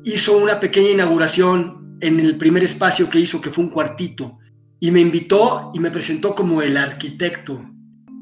hizo 0.05 0.37
una 0.37 0.61
pequeña 0.61 0.91
inauguración 0.91 1.97
en 2.01 2.21
el 2.21 2.37
primer 2.37 2.65
espacio 2.65 3.09
que 3.09 3.21
hizo, 3.21 3.41
que 3.41 3.51
fue 3.51 3.65
un 3.65 3.71
cuartito, 3.71 4.39
y 4.81 4.91
me 4.91 5.01
invitó 5.01 5.71
y 5.73 5.81
me 5.81 5.91
presentó 5.91 6.35
como 6.35 6.61
el 6.61 6.77
arquitecto. 6.77 7.65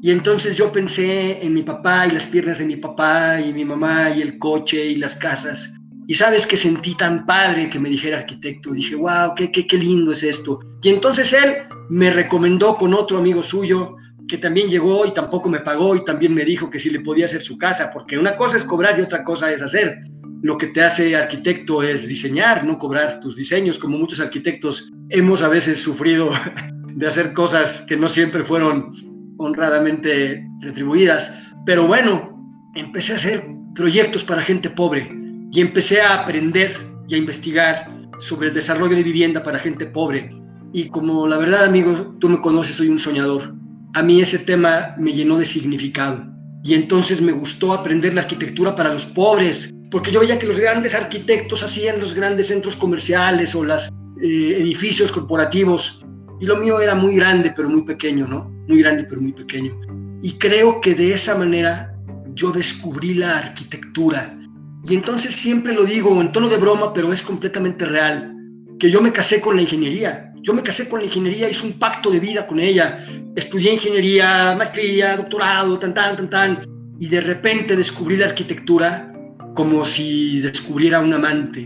Y 0.01 0.11
entonces 0.11 0.55
yo 0.55 0.71
pensé 0.71 1.45
en 1.45 1.53
mi 1.53 1.63
papá 1.63 2.07
y 2.07 2.11
las 2.11 2.25
piernas 2.25 2.57
de 2.57 2.65
mi 2.65 2.77
papá 2.77 3.41
y 3.41 3.51
mi 3.51 3.65
mamá 3.65 4.09
y 4.11 4.21
el 4.21 4.39
coche 4.39 4.85
y 4.85 4.95
las 4.95 5.15
casas. 5.17 5.73
Y 6.11 6.15
sabes 6.15 6.45
que 6.45 6.57
sentí 6.57 6.93
tan 6.95 7.25
padre 7.25 7.69
que 7.69 7.79
me 7.79 7.87
dijera 7.87 8.17
arquitecto. 8.17 8.73
Dije, 8.73 8.95
wow, 8.95 9.33
qué, 9.33 9.49
qué, 9.49 9.65
qué 9.65 9.77
lindo 9.77 10.11
es 10.11 10.23
esto. 10.23 10.59
Y 10.83 10.89
entonces 10.89 11.31
él 11.31 11.59
me 11.89 12.09
recomendó 12.09 12.75
con 12.75 12.93
otro 12.93 13.17
amigo 13.17 13.41
suyo 13.41 13.95
que 14.27 14.37
también 14.37 14.67
llegó 14.67 15.05
y 15.05 15.13
tampoco 15.13 15.47
me 15.47 15.61
pagó 15.61 15.95
y 15.95 16.03
también 16.03 16.33
me 16.33 16.43
dijo 16.43 16.69
que 16.69 16.79
si 16.79 16.89
le 16.89 16.99
podía 16.99 17.27
hacer 17.27 17.41
su 17.41 17.57
casa, 17.57 17.91
porque 17.93 18.17
una 18.17 18.35
cosa 18.35 18.57
es 18.57 18.65
cobrar 18.65 18.99
y 18.99 19.03
otra 19.03 19.23
cosa 19.23 19.53
es 19.53 19.61
hacer. 19.61 20.01
Lo 20.41 20.57
que 20.57 20.67
te 20.67 20.83
hace 20.83 21.15
arquitecto 21.15 21.81
es 21.81 22.05
diseñar, 22.05 22.65
no 22.65 22.77
cobrar 22.77 23.21
tus 23.21 23.37
diseños, 23.37 23.79
como 23.79 23.97
muchos 23.97 24.19
arquitectos 24.19 24.91
hemos 25.11 25.41
a 25.41 25.47
veces 25.47 25.81
sufrido 25.81 26.29
de 26.93 27.07
hacer 27.07 27.31
cosas 27.31 27.85
que 27.87 27.95
no 27.95 28.09
siempre 28.09 28.43
fueron 28.43 28.91
honradamente 29.37 30.45
retribuidas. 30.59 31.33
Pero 31.65 31.87
bueno, 31.87 32.37
empecé 32.75 33.13
a 33.13 33.15
hacer 33.15 33.45
proyectos 33.73 34.25
para 34.25 34.41
gente 34.41 34.69
pobre 34.69 35.20
y 35.51 35.59
empecé 35.59 36.01
a 36.01 36.21
aprender 36.21 36.87
y 37.07 37.15
a 37.15 37.17
investigar 37.17 37.91
sobre 38.19 38.47
el 38.47 38.53
desarrollo 38.53 38.95
de 38.95 39.03
vivienda 39.03 39.43
para 39.43 39.59
gente 39.59 39.85
pobre. 39.85 40.29
Y 40.73 40.87
como 40.87 41.27
la 41.27 41.37
verdad, 41.37 41.65
amigos, 41.65 42.05
tú 42.19 42.29
me 42.29 42.39
conoces, 42.39 42.77
soy 42.77 42.87
un 42.87 42.99
soñador. 42.99 43.53
A 43.93 44.01
mí 44.01 44.21
ese 44.21 44.39
tema 44.39 44.95
me 44.97 45.11
llenó 45.11 45.37
de 45.37 45.45
significado. 45.45 46.25
Y 46.63 46.75
entonces 46.75 47.21
me 47.21 47.33
gustó 47.33 47.73
aprender 47.73 48.13
la 48.13 48.21
arquitectura 48.21 48.75
para 48.75 48.93
los 48.93 49.05
pobres, 49.07 49.73
porque 49.89 50.11
yo 50.11 50.21
veía 50.21 50.39
que 50.39 50.47
los 50.47 50.59
grandes 50.59 50.95
arquitectos 50.95 51.63
hacían 51.63 51.99
los 51.99 52.13
grandes 52.13 52.47
centros 52.47 52.77
comerciales 52.77 53.53
o 53.53 53.63
los 53.63 53.89
eh, 54.21 54.55
edificios 54.57 55.11
corporativos. 55.11 56.05
Y 56.39 56.45
lo 56.45 56.57
mío 56.57 56.79
era 56.79 56.95
muy 56.95 57.15
grande, 57.15 57.51
pero 57.53 57.67
muy 57.67 57.81
pequeño, 57.81 58.25
¿no? 58.27 58.49
Muy 58.67 58.79
grande, 58.79 59.03
pero 59.03 59.19
muy 59.19 59.33
pequeño. 59.33 59.73
Y 60.21 60.33
creo 60.33 60.79
que 60.79 60.93
de 60.93 61.13
esa 61.13 61.35
manera 61.35 61.93
yo 62.35 62.51
descubrí 62.51 63.15
la 63.15 63.39
arquitectura 63.39 64.37
y 64.83 64.95
entonces 64.95 65.35
siempre 65.35 65.73
lo 65.73 65.83
digo 65.83 66.19
en 66.21 66.31
tono 66.31 66.49
de 66.49 66.57
broma, 66.57 66.93
pero 66.93 67.13
es 67.13 67.21
completamente 67.21 67.85
real, 67.85 68.35
que 68.79 68.89
yo 68.89 69.01
me 69.01 69.13
casé 69.13 69.39
con 69.39 69.55
la 69.55 69.61
ingeniería. 69.61 70.27
Yo 70.43 70.53
me 70.53 70.63
casé 70.63 70.89
con 70.89 70.99
la 70.99 71.05
ingeniería, 71.05 71.49
hice 71.49 71.67
un 71.67 71.73
pacto 71.73 72.09
de 72.09 72.19
vida 72.19 72.47
con 72.47 72.59
ella. 72.59 73.05
Estudié 73.35 73.73
ingeniería, 73.73 74.55
maestría, 74.57 75.15
doctorado, 75.15 75.77
tan, 75.77 75.93
tan, 75.93 76.15
tan, 76.15 76.29
tan. 76.31 76.59
Y 76.99 77.07
de 77.07 77.21
repente 77.21 77.75
descubrí 77.75 78.17
la 78.17 78.25
arquitectura 78.25 79.13
como 79.55 79.85
si 79.85 80.41
descubriera 80.41 80.99
un 80.99 81.13
amante. 81.13 81.61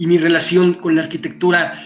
Y 0.00 0.06
mi 0.08 0.18
relación 0.18 0.74
con 0.74 0.96
la 0.96 1.02
arquitectura 1.02 1.80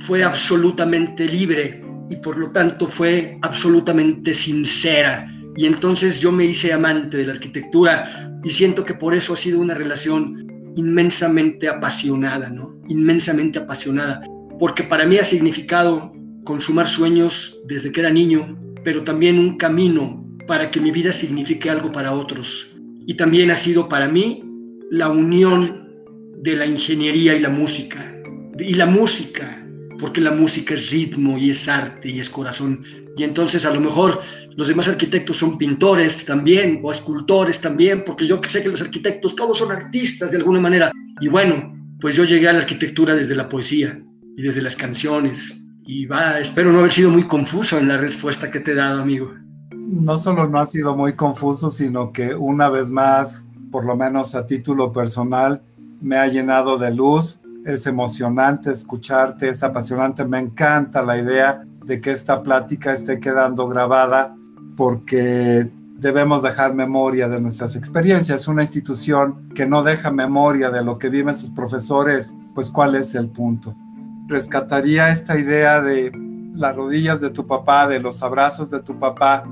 fue 0.00 0.24
absolutamente 0.24 1.26
libre 1.26 1.82
y 2.10 2.16
por 2.16 2.36
lo 2.36 2.50
tanto 2.50 2.88
fue 2.88 3.38
absolutamente 3.42 4.34
sincera. 4.34 5.30
Y 5.56 5.66
entonces 5.66 6.20
yo 6.20 6.32
me 6.32 6.44
hice 6.44 6.72
amante 6.72 7.18
de 7.18 7.26
la 7.26 7.34
arquitectura 7.34 8.38
y 8.42 8.50
siento 8.50 8.84
que 8.84 8.94
por 8.94 9.14
eso 9.14 9.34
ha 9.34 9.36
sido 9.36 9.60
una 9.60 9.74
relación 9.74 10.46
inmensamente 10.76 11.68
apasionada, 11.68 12.50
¿no? 12.50 12.76
Inmensamente 12.88 13.58
apasionada, 13.58 14.20
porque 14.58 14.82
para 14.82 15.06
mí 15.06 15.18
ha 15.18 15.24
significado 15.24 16.12
consumar 16.44 16.88
sueños 16.88 17.60
desde 17.66 17.92
que 17.92 18.00
era 18.00 18.10
niño, 18.10 18.58
pero 18.84 19.04
también 19.04 19.38
un 19.38 19.56
camino 19.56 20.24
para 20.46 20.70
que 20.70 20.80
mi 20.80 20.90
vida 20.90 21.12
signifique 21.12 21.70
algo 21.70 21.90
para 21.92 22.12
otros. 22.12 22.70
Y 23.06 23.14
también 23.14 23.50
ha 23.50 23.56
sido 23.56 23.88
para 23.88 24.08
mí 24.08 24.42
la 24.90 25.08
unión 25.08 25.88
de 26.42 26.56
la 26.56 26.66
ingeniería 26.66 27.34
y 27.34 27.40
la 27.40 27.48
música. 27.48 28.14
Y 28.58 28.74
la 28.74 28.86
música, 28.86 29.66
porque 29.98 30.20
la 30.20 30.30
música 30.30 30.74
es 30.74 30.90
ritmo 30.90 31.38
y 31.38 31.50
es 31.50 31.68
arte 31.68 32.10
y 32.10 32.20
es 32.20 32.28
corazón. 32.28 32.84
Y 33.16 33.22
entonces 33.22 33.64
a 33.64 33.72
lo 33.72 33.80
mejor 33.80 34.20
los 34.56 34.68
demás 34.68 34.86
arquitectos 34.86 35.38
son 35.38 35.58
pintores 35.58 36.24
también 36.24 36.80
o 36.82 36.90
escultores 36.90 37.60
también, 37.60 38.04
porque 38.04 38.26
yo 38.26 38.40
sé 38.46 38.62
que 38.62 38.68
los 38.68 38.80
arquitectos 38.80 39.34
todos 39.34 39.58
son 39.58 39.72
artistas 39.72 40.30
de 40.30 40.36
alguna 40.36 40.60
manera. 40.60 40.92
Y 41.20 41.28
bueno, 41.28 41.74
pues 42.00 42.14
yo 42.14 42.24
llegué 42.24 42.48
a 42.48 42.52
la 42.52 42.60
arquitectura 42.60 43.14
desde 43.14 43.34
la 43.34 43.48
poesía 43.48 44.00
y 44.36 44.42
desde 44.42 44.62
las 44.62 44.76
canciones. 44.76 45.60
Y 45.86 46.06
va, 46.06 46.38
espero 46.38 46.72
no 46.72 46.78
haber 46.78 46.92
sido 46.92 47.10
muy 47.10 47.26
confuso 47.26 47.78
en 47.78 47.88
la 47.88 47.98
respuesta 47.98 48.50
que 48.50 48.60
te 48.60 48.72
he 48.72 48.74
dado, 48.74 49.02
amigo. 49.02 49.32
No 49.72 50.18
solo 50.18 50.48
no 50.48 50.58
ha 50.58 50.66
sido 50.66 50.96
muy 50.96 51.14
confuso, 51.14 51.70
sino 51.70 52.12
que 52.12 52.34
una 52.34 52.68
vez 52.68 52.90
más, 52.90 53.44
por 53.70 53.84
lo 53.84 53.96
menos 53.96 54.34
a 54.34 54.46
título 54.46 54.92
personal, 54.92 55.62
me 56.00 56.16
ha 56.16 56.26
llenado 56.28 56.78
de 56.78 56.94
luz. 56.94 57.40
Es 57.66 57.86
emocionante 57.86 58.70
escucharte, 58.70 59.48
es 59.48 59.62
apasionante. 59.62 60.24
Me 60.24 60.38
encanta 60.38 61.02
la 61.02 61.18
idea 61.18 61.62
de 61.84 62.00
que 62.00 62.12
esta 62.12 62.42
plática 62.42 62.92
esté 62.92 63.18
quedando 63.18 63.66
grabada 63.66 64.36
porque 64.76 65.70
debemos 65.96 66.42
dejar 66.42 66.74
memoria 66.74 67.28
de 67.28 67.40
nuestras 67.40 67.76
experiencias. 67.76 68.48
Una 68.48 68.62
institución 68.62 69.48
que 69.54 69.66
no 69.66 69.82
deja 69.82 70.10
memoria 70.10 70.70
de 70.70 70.84
lo 70.84 70.98
que 70.98 71.08
viven 71.08 71.34
sus 71.34 71.50
profesores, 71.50 72.36
pues 72.54 72.70
cuál 72.70 72.94
es 72.94 73.14
el 73.14 73.28
punto. 73.28 73.74
Rescataría 74.26 75.08
esta 75.08 75.38
idea 75.38 75.80
de 75.80 76.12
las 76.54 76.76
rodillas 76.76 77.20
de 77.20 77.30
tu 77.30 77.46
papá, 77.46 77.88
de 77.88 78.00
los 78.00 78.22
abrazos 78.22 78.70
de 78.70 78.80
tu 78.80 78.98
papá 78.98 79.44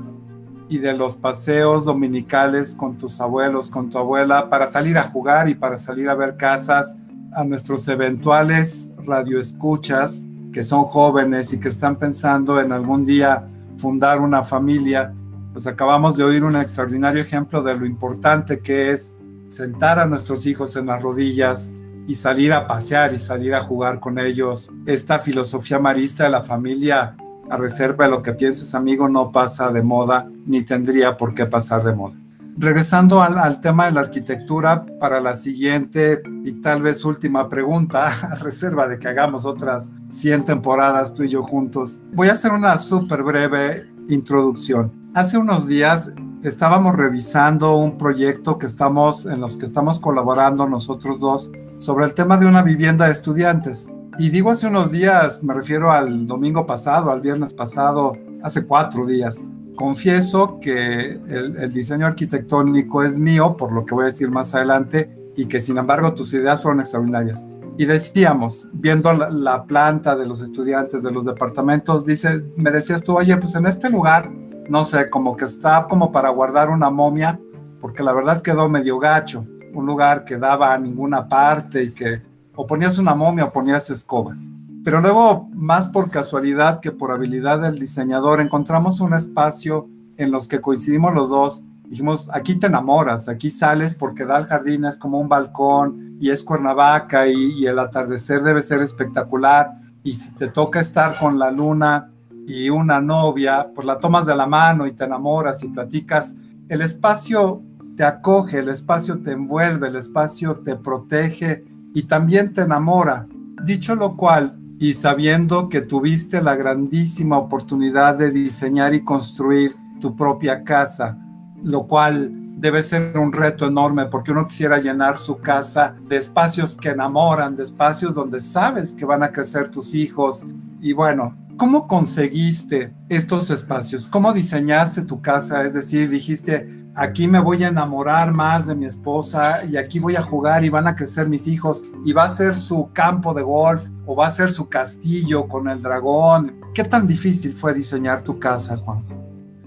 y 0.69 0.79
de 0.79 0.95
los 0.95 1.17
paseos 1.17 1.85
dominicales 1.85 2.75
con 2.75 2.97
tus 2.97 3.21
abuelos, 3.21 3.71
con 3.71 3.91
tu 3.91 3.99
abuela, 3.99 4.49
para 4.49 4.67
salir 4.69 4.97
a 4.99 5.05
jugar 5.05 5.49
y 5.49 5.55
para 5.55 5.77
salir 5.79 6.09
a 6.09 6.15
ver 6.15 6.37
casas, 6.37 6.97
a 7.35 7.45
nuestros 7.45 7.89
eventuales 7.89 8.91
radioescuchas 9.05 10.29
que 10.53 10.63
son 10.63 10.85
jóvenes 10.85 11.53
y 11.53 11.61
que 11.61 11.69
están 11.69 11.97
pensando 11.97 12.61
en 12.61 12.73
algún 12.73 13.07
día 13.07 13.49
fundar 13.83 14.21
una 14.21 14.45
familia, 14.45 15.13
pues 15.53 15.67
acabamos 15.67 16.17
de 16.17 16.23
oír 16.23 16.45
un 16.45 16.55
extraordinario 16.55 17.21
ejemplo 17.21 17.65
de 17.65 17.77
lo 17.77 17.85
importante 17.85 18.61
que 18.61 18.93
es 18.93 19.17
sentar 19.49 19.99
a 19.99 20.07
nuestros 20.07 20.47
hijos 20.47 20.77
en 20.77 20.87
las 20.87 21.03
rodillas 21.03 21.73
y 22.07 22.15
salir 22.15 22.53
a 22.53 22.69
pasear 22.69 23.13
y 23.13 23.19
salir 23.19 23.57
a 23.57 23.63
jugar 23.65 23.99
con 23.99 24.21
ellos. 24.21 24.71
Esta 24.87 25.19
filosofía 25.19 25.81
marista 25.81 26.23
de 26.23 26.31
la 26.31 26.43
familia, 26.43 27.17
a 27.51 27.57
reserva 27.57 28.05
de 28.05 28.13
lo 28.13 28.23
que 28.23 28.35
pienses 28.35 28.73
amigo, 28.77 29.09
no 29.09 29.33
pasa 29.33 29.73
de 29.73 29.83
moda 29.83 30.31
ni 30.47 30.63
tendría 30.63 31.17
por 31.17 31.35
qué 31.35 31.47
pasar 31.47 31.83
de 31.83 31.93
moda. 31.93 32.22
Regresando 32.57 33.23
al, 33.23 33.61
tema 33.61 33.87
de 33.87 33.93
la 33.93 34.03
arquitectura, 34.03 34.85
para 35.01 35.21
la 35.21 35.37
siguiente 35.37 36.23
y 36.45 36.53
tal 36.61 36.83
vez 36.83 37.05
última 37.05 37.49
pregunta, 37.49 38.07
a 38.31 38.35
reserva 38.37 38.89
de 38.89 38.99
que 38.99 39.09
hagamos 39.09 39.47
otras 39.47 39.93
100 40.11 40.45
temporadas 40.45 41.15
tú 41.15 41.23
y 41.23 41.31
yo 41.31 41.43
juntos, 41.43 42.03
voy 42.13 42.29
a 42.29 42.33
hacer 42.33 42.53
una 42.53 42.77
súper 42.79 43.23
breve 43.23 43.91
introducción. 44.09 44.93
Hace 45.15 45.39
unos 45.39 45.67
días 45.67 46.13
estábamos 46.43 46.97
revisando 46.97 47.77
un 47.77 47.97
proyecto 47.97 48.59
que 48.59 48.67
estamos, 48.67 49.27
en 49.27 49.41
los 49.41 49.57
que 49.57 49.67
estamos 49.67 49.99
colaborando 49.99 50.69
nosotros 50.69 51.21
dos 51.21 51.51
sobre 51.79 52.05
el 52.05 52.15
tema 52.15 52.37
de 52.37 52.47
una 52.47 52.63
vivienda 52.63 53.07
de 53.07 53.13
estudiantes. 53.13 53.91
Y 54.19 54.29
digo 54.29 54.51
hace 54.51 54.67
unos 54.67 54.93
días, 54.93 55.43
me 55.43 55.55
refiero 55.55 55.91
al 55.91 56.27
domingo 56.27 56.67
pasado, 56.67 57.11
al 57.11 57.23
viernes 57.23 57.55
pasado, 57.55 58.13
hace 58.43 58.67
cuatro 58.67 59.07
días. 59.07 59.47
Confieso 59.77 60.61
que 60.61 61.19
el, 61.29 61.73
diseño 61.73 62.07
arquitectónico 62.07 63.03
es 63.03 63.19
mío, 63.19 63.57
por 63.57 63.73
lo 63.73 63.87
que 63.87 63.95
voy 63.95 64.05
a 64.05 64.07
decir 64.07 64.31
más 64.31 64.55
adelante, 64.55 65.11
y 65.35 65.47
que 65.47 65.61
sin 65.61 65.79
embargo 65.79 66.13
tus 66.15 66.35
ideas 66.35 66.63
fueron 66.63 66.81
extraordinarias. 66.81 67.47
Y 67.79 67.87
decíamos, 67.87 68.69
viendo 68.73 69.13
la, 69.13 69.65
planta 69.65 70.15
de 70.15 70.27
los 70.27 70.43
estudiantes 70.43 71.03
de 71.03 71.11
los 71.11 71.25
departamentos, 71.25 72.05
dice, 72.05 72.45
me 72.57 72.71
decías 72.71 73.03
tú, 73.03 73.17
oye, 73.17 73.37
pues 73.39 73.55
en 73.55 73.67
este 73.67 73.89
lugar, 73.89 74.31
no 74.69 74.85
sé, 74.85 75.09
como 75.09 75.37
que 75.37 75.47
está 75.47 75.87
como 75.89 76.13
para 76.13 76.29
guardar 76.29 76.69
una 76.69 76.91
momia, 76.91 77.41
porque 77.81 78.03
la 78.03 78.13
verdad 78.13 78.43
quedó 78.43 78.69
medio 78.69 78.99
gacho, 78.99 79.47
un 79.73 79.87
lugar 79.87 80.25
que 80.25 80.37
daba 80.37 80.75
a 80.75 80.79
ninguna 80.79 81.27
parte 81.29 81.83
y 81.83 81.91
que 81.93 82.21
o 82.55 82.67
ponías 82.67 82.99
una 82.99 83.15
momia 83.15 83.47
o 83.47 83.53
ponías 83.53 83.89
escobas. 83.89 84.51
Pero 84.85 85.01
luego, 85.01 85.49
más 85.55 85.89
por 85.89 86.11
casualidad 86.11 86.81
que 86.81 86.91
por 86.91 87.13
habilidad 87.13 87.61
del 87.61 87.79
diseñador, 87.79 88.41
encontramos 88.41 89.01
un 89.01 89.15
espacio 89.15 89.89
en 90.17 90.31
los 90.31 90.49
que 90.49 90.61
coincidimos 90.61 91.15
los 91.15 91.29
dos. 91.29 91.65
Dijimos, 91.85 92.29
aquí 92.33 92.57
te 92.57 92.67
enamoras, 92.67 93.29
aquí 93.29 93.51
sales 93.51 93.95
porque 93.95 94.25
da 94.25 94.37
al 94.37 94.47
jardín, 94.47 94.85
es 94.85 94.97
como 94.97 95.21
un 95.21 95.29
balcón 95.29 96.17
y 96.21 96.31
es 96.31 96.43
Cuernavaca 96.43 97.29
y, 97.29 97.53
y 97.53 97.67
el 97.67 97.79
atardecer 97.79 98.43
debe 98.43 98.63
ser 98.63 98.83
espectacular. 98.83 99.73
Y 100.03 100.15
si 100.15 100.35
te 100.35 100.49
toca 100.49 100.81
estar 100.81 101.17
con 101.19 101.39
la 101.39 101.51
luna 101.51 102.11
y 102.47 102.69
una 102.71 103.01
novia, 103.01 103.71
pues 103.73 103.87
la 103.87 103.99
tomas 103.99 104.27
de 104.27 104.35
la 104.35 104.47
mano 104.47 104.87
y 104.87 104.93
te 104.93 105.05
enamoras 105.05 105.63
y 105.63 105.69
platicas, 105.69 106.35
el 106.69 106.81
espacio 106.81 107.63
te 107.97 108.05
acoge, 108.05 108.59
el 108.61 108.69
espacio 108.69 109.21
te 109.21 109.33
envuelve, 109.33 109.89
el 109.89 109.97
espacio 109.97 110.57
te 110.57 110.75
protege 110.75 111.65
y 111.95 112.05
también 112.05 112.53
te 112.53 112.63
enamora. 112.63 113.29
Dicho 113.63 113.95
lo 113.95 114.17
cual, 114.17 114.59
y 114.83 114.95
sabiendo 114.95 115.69
que 115.69 115.81
tuviste 115.81 116.43
la 116.43 116.57
grandísima 116.57 117.39
oportunidad 117.39 118.17
de 118.17 118.33
diseñar 118.33 118.95
y 118.95 119.05
construir 119.05 119.77
tu 120.01 120.17
propia 120.17 120.65
casa, 120.65 121.17
lo 121.63 121.87
cual 121.87 122.33
debe 122.57 122.83
ser 122.83 123.17
un 123.17 123.33
reto 123.33 123.65
enorme 123.65 124.07
porque 124.07 124.33
uno 124.33 124.49
quisiera 124.49 124.79
llenar 124.79 125.19
su 125.19 125.39
casa 125.39 125.95
de 126.09 126.17
espacios 126.17 126.75
que 126.75 126.89
enamoran, 126.89 127.55
de 127.55 127.63
espacios 127.63 128.17
donde 128.17 128.41
sabes 128.41 128.93
que 128.93 129.05
van 129.05 129.23
a 129.23 129.31
crecer 129.31 129.69
tus 129.69 129.95
hijos. 129.95 130.49
Y 130.81 130.95
bueno, 130.95 131.37
¿cómo 131.57 131.87
conseguiste 131.87 132.93
estos 133.09 133.51
espacios? 133.51 134.09
¿Cómo 134.09 134.33
diseñaste 134.33 135.03
tu 135.03 135.23
casa? 135.23 135.65
Es 135.65 135.75
decir, 135.75 136.11
dijiste, 136.11 136.82
aquí 136.95 137.27
me 137.27 137.39
voy 137.39 137.63
a 137.65 137.69
enamorar 137.69 138.33
más 138.33 138.67
de 138.67 138.75
mi 138.75 138.87
esposa 138.87 139.65
y 139.65 139.77
aquí 139.77 139.99
voy 139.99 140.17
a 140.17 140.23
jugar 140.23 140.65
y 140.65 140.69
van 140.69 140.87
a 140.87 140.97
crecer 140.97 141.29
mis 141.29 141.47
hijos 141.47 141.85
y 142.05 142.13
va 142.13 142.25
a 142.25 142.29
ser 142.29 142.55
su 142.55 142.91
campo 142.93 143.35
de 143.35 143.43
golf 143.43 143.83
o 144.07 144.17
va 144.17 144.27
a 144.27 144.31
ser 144.31 144.51
su 144.51 144.69
castillo 144.69 145.49
con 145.49 145.69
el 145.69 145.81
dragón. 145.81 146.61
¿Qué 146.75 146.85
tan 146.85 147.07
difícil 147.07 147.55
fue 147.55 147.75
diseñar 147.75 148.23
tu 148.23 148.39
casa, 148.39 148.77
Juan? 148.77 149.05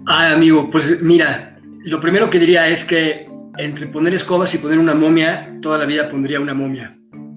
Ah, 0.08 0.34
amigo, 0.34 0.70
pues 0.72 1.02
mira, 1.02 1.58
lo 1.84 2.00
primero 2.00 2.30
que 2.30 2.40
diría 2.40 2.68
es 2.68 2.86
que 2.86 3.28
entre 3.58 3.88
poner 3.88 4.14
escobas 4.14 4.54
y 4.54 4.58
poner 4.58 4.80
una 4.80 4.94
momia, 4.94 5.58
toda 5.62 5.78
la 5.78 5.86
vida 5.86 6.10
pondría 6.10 6.40
una 6.40 6.54
momia. 6.54 6.96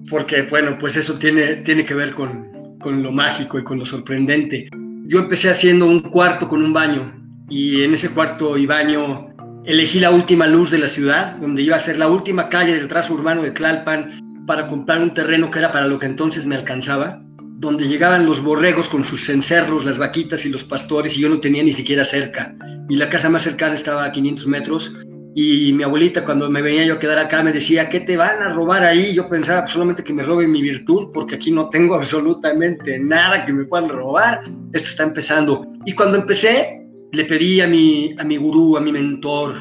Porque, 0.09 0.43
bueno, 0.43 0.77
pues 0.79 0.97
eso 0.97 1.17
tiene, 1.17 1.57
tiene 1.57 1.85
que 1.85 1.93
ver 1.93 2.13
con, 2.13 2.77
con 2.79 3.01
lo 3.01 3.11
mágico 3.11 3.59
y 3.59 3.63
con 3.63 3.79
lo 3.79 3.85
sorprendente. 3.85 4.69
Yo 5.07 5.19
empecé 5.19 5.49
haciendo 5.49 5.87
un 5.87 6.01
cuarto 6.01 6.47
con 6.47 6.63
un 6.63 6.73
baño 6.73 7.13
y 7.47 7.83
en 7.83 7.93
ese 7.93 8.09
cuarto 8.09 8.57
y 8.57 8.65
baño 8.65 9.28
Elegí 9.69 9.99
la 9.99 10.09
última 10.09 10.47
luz 10.47 10.71
de 10.71 10.79
la 10.79 10.87
ciudad, 10.87 11.35
donde 11.35 11.61
iba 11.61 11.75
a 11.75 11.79
ser 11.79 11.99
la 11.99 12.07
última 12.07 12.49
calle 12.49 12.73
del 12.73 12.87
trazo 12.87 13.13
urbano 13.13 13.43
de 13.43 13.51
Tlalpan 13.51 14.45
para 14.47 14.65
comprar 14.65 14.99
un 14.99 15.13
terreno 15.13 15.51
que 15.51 15.59
era 15.59 15.71
para 15.71 15.85
lo 15.85 15.99
que 15.99 16.07
entonces 16.07 16.47
me 16.47 16.55
alcanzaba, 16.55 17.21
donde 17.59 17.87
llegaban 17.87 18.25
los 18.25 18.41
borregos 18.41 18.89
con 18.89 19.05
sus 19.05 19.27
cencerros, 19.27 19.85
las 19.85 19.99
vaquitas 19.99 20.43
y 20.47 20.49
los 20.49 20.63
pastores, 20.63 21.15
y 21.15 21.21
yo 21.21 21.29
no 21.29 21.39
tenía 21.39 21.61
ni 21.61 21.71
siquiera 21.71 22.03
cerca. 22.03 22.55
Y 22.89 22.95
la 22.95 23.11
casa 23.11 23.29
más 23.29 23.43
cercana 23.43 23.75
estaba 23.75 24.05
a 24.05 24.11
500 24.11 24.47
metros. 24.47 24.97
Y 25.35 25.71
mi 25.73 25.83
abuelita, 25.83 26.25
cuando 26.25 26.49
me 26.49 26.63
venía 26.63 26.85
yo 26.85 26.95
a 26.95 26.99
quedar 26.99 27.19
acá, 27.19 27.43
me 27.43 27.53
decía, 27.53 27.89
¿qué 27.89 27.99
te 27.99 28.17
van 28.17 28.41
a 28.41 28.51
robar 28.51 28.83
ahí? 28.83 29.13
Yo 29.13 29.29
pensaba 29.29 29.61
pues, 29.61 29.73
solamente 29.73 30.03
que 30.03 30.13
me 30.13 30.23
roben 30.23 30.51
mi 30.51 30.63
virtud, 30.63 31.11
porque 31.13 31.35
aquí 31.35 31.51
no 31.51 31.69
tengo 31.69 31.93
absolutamente 31.99 32.97
nada 32.97 33.45
que 33.45 33.53
me 33.53 33.65
puedan 33.65 33.89
robar. 33.89 34.41
Esto 34.73 34.89
está 34.89 35.03
empezando. 35.03 35.63
Y 35.85 35.93
cuando 35.93 36.17
empecé, 36.17 36.78
le 37.11 37.25
pedí 37.25 37.61
a 37.61 37.67
mi, 37.67 38.15
a 38.17 38.23
mi 38.23 38.37
gurú, 38.37 38.77
a 38.77 38.81
mi 38.81 38.91
mentor, 38.91 39.55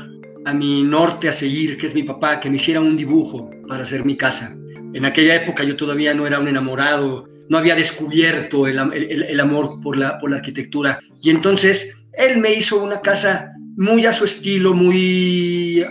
a 0.44 0.52
mi 0.52 0.82
norte 0.82 1.28
a 1.28 1.32
seguir, 1.32 1.76
que 1.76 1.86
es 1.86 1.94
mi 1.94 2.02
papá, 2.02 2.40
que 2.40 2.50
me 2.50 2.56
hiciera 2.56 2.80
un 2.80 2.96
dibujo 2.96 3.50
para 3.68 3.82
hacer 3.82 4.04
mi 4.04 4.16
casa. 4.16 4.56
En 4.94 5.04
aquella 5.04 5.34
época 5.34 5.64
yo 5.64 5.76
todavía 5.76 6.14
no 6.14 6.26
era 6.26 6.38
un 6.38 6.48
enamorado, 6.48 7.28
no 7.48 7.58
había 7.58 7.74
descubierto 7.74 8.66
el, 8.66 8.78
el, 8.78 9.40
amor 9.40 9.80
por 9.82 9.96
la, 9.96 10.18
por 10.18 10.30
la 10.30 10.36
arquitectura. 10.36 11.00
Y 11.22 11.30
entonces 11.30 12.04
él 12.14 12.38
me 12.38 12.52
hizo 12.52 12.82
una 12.82 13.00
casa 13.00 13.52
muy 13.76 14.04
a 14.06 14.12
su 14.12 14.24
estilo, 14.24 14.74
muy 14.74 15.84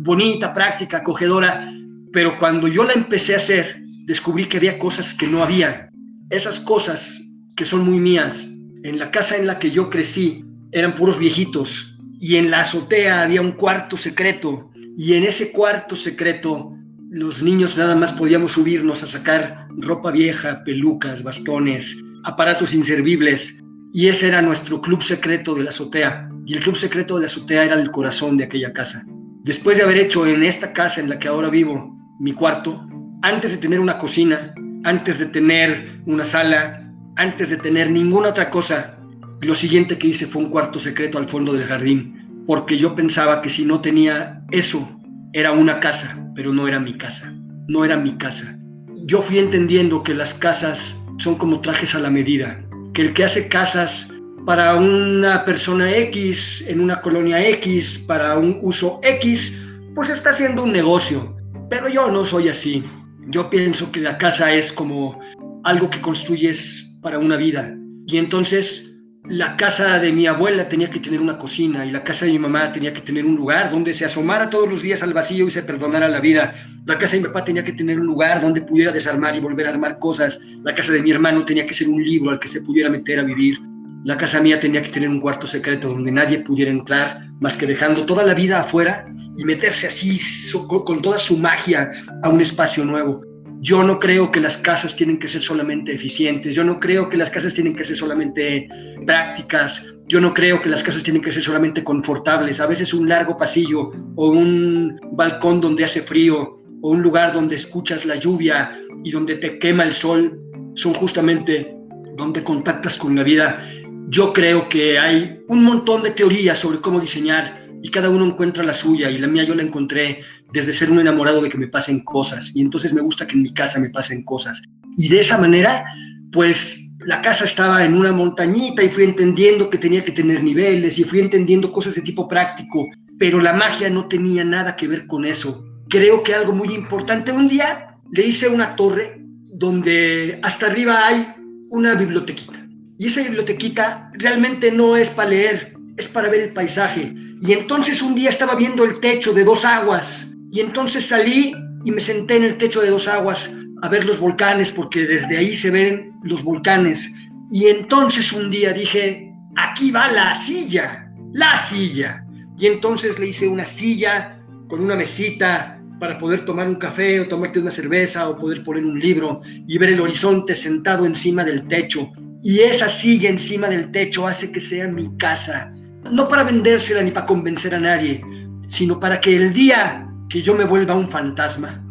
bonita, 0.00 0.52
práctica, 0.52 0.98
acogedora, 0.98 1.72
pero 2.12 2.38
cuando 2.38 2.66
yo 2.68 2.84
la 2.84 2.92
empecé 2.92 3.34
a 3.34 3.38
hacer, 3.38 3.80
descubrí 4.06 4.46
que 4.46 4.56
había 4.56 4.78
cosas 4.78 5.14
que 5.14 5.26
no 5.26 5.42
había. 5.42 5.90
Esas 6.30 6.60
cosas 6.60 7.20
que 7.56 7.64
son 7.64 7.84
muy 7.84 7.98
mías. 7.98 8.48
En 8.82 8.98
la 8.98 9.10
casa 9.10 9.36
en 9.36 9.46
la 9.46 9.58
que 9.58 9.70
yo 9.70 9.90
crecí, 9.90 10.44
eran 10.72 10.94
puros 10.94 11.18
viejitos. 11.18 11.98
Y 12.20 12.36
en 12.36 12.50
la 12.50 12.60
azotea 12.60 13.22
había 13.22 13.40
un 13.40 13.52
cuarto 13.52 13.96
secreto. 13.96 14.70
Y 14.96 15.14
en 15.14 15.24
ese 15.24 15.52
cuarto 15.52 15.96
secreto 15.96 16.72
los 17.10 17.42
niños 17.42 17.76
nada 17.76 17.94
más 17.94 18.12
podíamos 18.12 18.52
subirnos 18.52 19.02
a 19.02 19.06
sacar 19.06 19.68
ropa 19.78 20.10
vieja, 20.10 20.62
pelucas, 20.64 21.22
bastones, 21.22 21.96
aparatos 22.24 22.74
inservibles. 22.74 23.62
Y 23.92 24.08
ese 24.08 24.28
era 24.28 24.42
nuestro 24.42 24.80
club 24.80 25.02
secreto 25.02 25.54
de 25.54 25.64
la 25.64 25.70
azotea. 25.70 26.28
Y 26.44 26.54
el 26.54 26.60
club 26.60 26.76
secreto 26.76 27.14
de 27.14 27.22
la 27.22 27.26
azotea 27.26 27.64
era 27.64 27.80
el 27.80 27.90
corazón 27.90 28.36
de 28.36 28.44
aquella 28.44 28.72
casa. 28.72 29.04
Después 29.44 29.76
de 29.76 29.84
haber 29.84 29.96
hecho 29.98 30.26
en 30.26 30.42
esta 30.42 30.72
casa 30.72 31.00
en 31.00 31.08
la 31.08 31.18
que 31.18 31.28
ahora 31.28 31.48
vivo 31.48 31.96
mi 32.18 32.32
cuarto, 32.32 32.86
antes 33.22 33.52
de 33.52 33.58
tener 33.58 33.80
una 33.80 33.98
cocina, 33.98 34.54
antes 34.84 35.18
de 35.18 35.26
tener 35.26 36.00
una 36.06 36.24
sala, 36.24 36.92
antes 37.16 37.50
de 37.50 37.56
tener 37.56 37.90
ninguna 37.90 38.28
otra 38.28 38.50
cosa, 38.50 38.95
lo 39.40 39.54
siguiente 39.54 39.98
que 39.98 40.08
hice 40.08 40.26
fue 40.26 40.42
un 40.42 40.50
cuarto 40.50 40.78
secreto 40.78 41.18
al 41.18 41.28
fondo 41.28 41.52
del 41.52 41.64
jardín, 41.64 42.44
porque 42.46 42.78
yo 42.78 42.94
pensaba 42.94 43.42
que 43.42 43.50
si 43.50 43.64
no 43.64 43.80
tenía 43.80 44.42
eso, 44.50 44.88
era 45.32 45.52
una 45.52 45.80
casa, 45.80 46.18
pero 46.34 46.52
no 46.52 46.66
era 46.66 46.80
mi 46.80 46.96
casa, 46.96 47.34
no 47.68 47.84
era 47.84 47.96
mi 47.96 48.16
casa. 48.16 48.58
Yo 49.06 49.20
fui 49.20 49.38
entendiendo 49.38 50.02
que 50.02 50.14
las 50.14 50.32
casas 50.34 50.98
son 51.18 51.36
como 51.36 51.60
trajes 51.60 51.94
a 51.94 52.00
la 52.00 52.10
medida, 52.10 52.64
que 52.94 53.02
el 53.02 53.12
que 53.12 53.24
hace 53.24 53.48
casas 53.48 54.12
para 54.46 54.76
una 54.76 55.44
persona 55.44 55.94
X, 55.96 56.64
en 56.68 56.80
una 56.80 57.02
colonia 57.02 57.46
X, 57.48 58.04
para 58.06 58.38
un 58.38 58.58
uso 58.62 59.00
X, 59.02 59.60
pues 59.94 60.08
está 60.08 60.30
haciendo 60.30 60.62
un 60.62 60.72
negocio. 60.72 61.36
Pero 61.68 61.88
yo 61.88 62.08
no 62.08 62.24
soy 62.24 62.48
así. 62.48 62.84
Yo 63.28 63.50
pienso 63.50 63.90
que 63.90 64.00
la 64.00 64.16
casa 64.18 64.54
es 64.54 64.72
como 64.72 65.18
algo 65.64 65.90
que 65.90 66.00
construyes 66.00 66.94
para 67.02 67.18
una 67.18 67.36
vida. 67.36 67.74
Y 68.06 68.18
entonces 68.18 68.85
la 69.28 69.56
casa 69.56 69.98
de 69.98 70.12
mi 70.12 70.26
abuela 70.26 70.68
tenía 70.68 70.88
que 70.88 71.00
tener 71.00 71.20
una 71.20 71.36
cocina 71.36 71.84
y 71.84 71.90
la 71.90 72.04
casa 72.04 72.26
de 72.26 72.32
mi 72.32 72.38
mamá 72.38 72.72
tenía 72.72 72.94
que 72.94 73.00
tener 73.00 73.26
un 73.26 73.34
lugar 73.34 73.70
donde 73.70 73.92
se 73.92 74.04
asomara 74.04 74.48
todos 74.48 74.68
los 74.68 74.82
días 74.82 75.02
al 75.02 75.12
vacío 75.12 75.46
y 75.46 75.50
se 75.50 75.62
perdonara 75.62 76.08
la 76.08 76.20
vida. 76.20 76.54
La 76.84 76.96
casa 76.96 77.16
de 77.16 77.22
mi 77.22 77.26
papá 77.26 77.44
tenía 77.44 77.64
que 77.64 77.72
tener 77.72 77.98
un 77.98 78.06
lugar 78.06 78.40
donde 78.40 78.62
pudiera 78.62 78.92
desarmar 78.92 79.34
y 79.34 79.40
volver 79.40 79.66
a 79.66 79.70
armar 79.70 79.98
cosas. 79.98 80.40
La 80.62 80.74
casa 80.74 80.92
de 80.92 81.02
mi 81.02 81.10
hermano 81.10 81.44
tenía 81.44 81.66
que 81.66 81.74
ser 81.74 81.88
un 81.88 82.04
libro 82.04 82.30
al 82.30 82.38
que 82.38 82.48
se 82.48 82.62
pudiera 82.62 82.88
meter 82.88 83.18
a 83.18 83.24
vivir. 83.24 83.58
La 84.04 84.16
casa 84.16 84.40
mía 84.40 84.60
tenía 84.60 84.82
que 84.82 84.90
tener 84.90 85.08
un 85.08 85.20
cuarto 85.20 85.46
secreto 85.46 85.88
donde 85.88 86.12
nadie 86.12 86.38
pudiera 86.38 86.70
entrar 86.70 87.26
más 87.40 87.56
que 87.56 87.66
dejando 87.66 88.06
toda 88.06 88.22
la 88.22 88.34
vida 88.34 88.60
afuera 88.60 89.06
y 89.36 89.44
meterse 89.44 89.88
así 89.88 90.20
con 90.68 91.02
toda 91.02 91.18
su 91.18 91.36
magia 91.36 91.90
a 92.22 92.28
un 92.28 92.40
espacio 92.40 92.84
nuevo. 92.84 93.25
Yo 93.60 93.82
no 93.82 93.98
creo 93.98 94.30
que 94.30 94.40
las 94.40 94.58
casas 94.58 94.94
tienen 94.94 95.18
que 95.18 95.28
ser 95.28 95.42
solamente 95.42 95.92
eficientes, 95.92 96.54
yo 96.54 96.62
no 96.62 96.78
creo 96.78 97.08
que 97.08 97.16
las 97.16 97.30
casas 97.30 97.54
tienen 97.54 97.74
que 97.74 97.84
ser 97.84 97.96
solamente 97.96 98.68
prácticas, 99.06 99.86
yo 100.08 100.20
no 100.20 100.34
creo 100.34 100.60
que 100.60 100.68
las 100.68 100.82
casas 100.82 101.02
tienen 101.02 101.22
que 101.22 101.32
ser 101.32 101.42
solamente 101.42 101.82
confortables. 101.82 102.60
A 102.60 102.66
veces 102.66 102.94
un 102.94 103.08
largo 103.08 103.36
pasillo 103.36 103.92
o 104.14 104.30
un 104.30 105.00
balcón 105.12 105.60
donde 105.60 105.84
hace 105.84 106.02
frío 106.02 106.60
o 106.82 106.90
un 106.90 107.02
lugar 107.02 107.32
donde 107.32 107.56
escuchas 107.56 108.04
la 108.04 108.16
lluvia 108.16 108.78
y 109.02 109.10
donde 109.10 109.36
te 109.36 109.58
quema 109.58 109.84
el 109.84 109.92
sol 109.92 110.38
son 110.74 110.94
justamente 110.94 111.74
donde 112.16 112.44
contactas 112.44 112.96
con 112.96 113.16
la 113.16 113.22
vida. 113.22 113.60
Yo 114.08 114.32
creo 114.32 114.68
que 114.68 114.98
hay 114.98 115.40
un 115.48 115.64
montón 115.64 116.02
de 116.02 116.10
teorías 116.12 116.58
sobre 116.58 116.80
cómo 116.80 117.00
diseñar 117.00 117.66
y 117.82 117.90
cada 117.90 118.08
uno 118.08 118.24
encuentra 118.24 118.64
la 118.64 118.74
suya 118.74 119.10
y 119.10 119.18
la 119.18 119.26
mía 119.26 119.44
yo 119.44 119.54
la 119.54 119.62
encontré 119.62 120.22
desde 120.52 120.72
ser 120.72 120.90
un 120.90 121.00
enamorado 121.00 121.40
de 121.40 121.48
que 121.48 121.58
me 121.58 121.66
pasen 121.66 122.00
cosas 122.00 122.54
y 122.54 122.60
entonces 122.60 122.92
me 122.92 123.00
gusta 123.00 123.26
que 123.26 123.34
en 123.34 123.42
mi 123.42 123.52
casa 123.52 123.80
me 123.80 123.90
pasen 123.90 124.22
cosas. 124.24 124.62
Y 124.96 125.08
de 125.08 125.20
esa 125.20 125.38
manera, 125.38 125.84
pues 126.32 126.82
la 127.00 127.20
casa 127.22 127.44
estaba 127.44 127.84
en 127.84 127.94
una 127.94 128.12
montañita 128.12 128.82
y 128.82 128.88
fui 128.88 129.04
entendiendo 129.04 129.68
que 129.68 129.78
tenía 129.78 130.04
que 130.04 130.12
tener 130.12 130.42
niveles 130.42 130.98
y 130.98 131.04
fui 131.04 131.20
entendiendo 131.20 131.72
cosas 131.72 131.94
de 131.94 132.02
tipo 132.02 132.26
práctico, 132.28 132.86
pero 133.18 133.40
la 133.40 133.52
magia 133.52 133.90
no 133.90 134.06
tenía 134.06 134.44
nada 134.44 134.76
que 134.76 134.88
ver 134.88 135.06
con 135.06 135.24
eso. 135.24 135.64
Creo 135.88 136.22
que 136.22 136.34
algo 136.34 136.52
muy 136.52 136.74
importante, 136.74 137.32
un 137.32 137.48
día 137.48 137.96
le 138.10 138.26
hice 138.26 138.48
una 138.48 138.76
torre 138.76 139.20
donde 139.54 140.38
hasta 140.42 140.66
arriba 140.66 141.06
hay 141.06 141.28
una 141.70 141.94
bibliotequita. 141.94 142.66
Y 142.98 143.06
esa 143.06 143.22
bibliotequita 143.22 144.10
realmente 144.14 144.72
no 144.72 144.96
es 144.96 145.10
para 145.10 145.30
leer, 145.30 145.74
es 145.96 146.08
para 146.08 146.28
ver 146.28 146.40
el 146.40 146.52
paisaje. 146.52 147.14
Y 147.42 147.52
entonces 147.52 148.00
un 148.00 148.14
día 148.14 148.30
estaba 148.30 148.54
viendo 148.54 148.84
el 148.84 149.00
techo 149.00 149.32
de 149.32 149.44
dos 149.44 149.64
aguas 149.64 150.35
y 150.56 150.60
entonces 150.60 151.08
salí 151.08 151.54
y 151.84 151.90
me 151.90 152.00
senté 152.00 152.36
en 152.36 152.44
el 152.44 152.56
techo 152.56 152.80
de 152.80 152.88
dos 152.88 153.06
aguas 153.08 153.54
a 153.82 153.90
ver 153.90 154.06
los 154.06 154.18
volcanes 154.18 154.72
porque 154.72 155.00
desde 155.00 155.36
ahí 155.36 155.54
se 155.54 155.70
ven 155.70 156.14
los 156.22 156.42
volcanes. 156.42 157.14
Y 157.50 157.66
entonces 157.66 158.32
un 158.32 158.50
día 158.50 158.72
dije, 158.72 159.30
aquí 159.56 159.90
va 159.90 160.10
la 160.10 160.34
silla, 160.34 161.12
la 161.34 161.58
silla. 161.58 162.24
Y 162.56 162.68
entonces 162.68 163.18
le 163.18 163.26
hice 163.26 163.46
una 163.46 163.66
silla 163.66 164.40
con 164.70 164.82
una 164.82 164.96
mesita 164.96 165.78
para 166.00 166.16
poder 166.16 166.46
tomar 166.46 166.66
un 166.68 166.76
café 166.76 167.20
o 167.20 167.28
tomarte 167.28 167.58
una 167.58 167.70
cerveza 167.70 168.26
o 168.26 168.38
poder 168.38 168.64
poner 168.64 168.86
un 168.86 168.98
libro 168.98 169.42
y 169.44 169.76
ver 169.76 169.90
el 169.90 170.00
horizonte 170.00 170.54
sentado 170.54 171.04
encima 171.04 171.44
del 171.44 171.68
techo. 171.68 172.10
Y 172.42 172.60
esa 172.60 172.88
silla 172.88 173.28
encima 173.28 173.68
del 173.68 173.90
techo 173.90 174.26
hace 174.26 174.50
que 174.50 174.60
sea 174.60 174.88
mi 174.88 175.14
casa 175.18 175.70
no 176.10 176.28
para 176.28 176.44
vendérsela 176.44 177.02
ni 177.02 177.10
para 177.10 177.26
convencer 177.26 177.74
a 177.74 177.80
nadie, 177.80 178.24
sino 178.68 178.98
para 178.98 179.20
que 179.20 179.36
el 179.36 179.52
día 179.52 180.05
que 180.28 180.42
yo 180.42 180.54
me 180.54 180.64
vuelva 180.64 180.94
un 180.94 181.08
fantasma, 181.08 181.82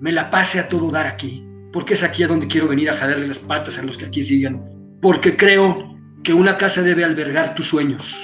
me 0.00 0.12
la 0.12 0.30
pase 0.30 0.60
a 0.60 0.68
todo 0.68 0.90
dar 0.90 1.06
aquí, 1.06 1.44
porque 1.72 1.94
es 1.94 2.02
aquí 2.02 2.22
a 2.22 2.28
donde 2.28 2.46
quiero 2.46 2.68
venir 2.68 2.90
a 2.90 2.94
jalarle 2.94 3.26
las 3.26 3.38
patas 3.38 3.78
a 3.78 3.82
los 3.82 3.98
que 3.98 4.06
aquí 4.06 4.22
sigan, 4.22 4.62
porque 5.00 5.36
creo 5.36 5.96
que 6.22 6.32
una 6.32 6.56
casa 6.56 6.82
debe 6.82 7.04
albergar 7.04 7.54
tus 7.54 7.68
sueños, 7.68 8.16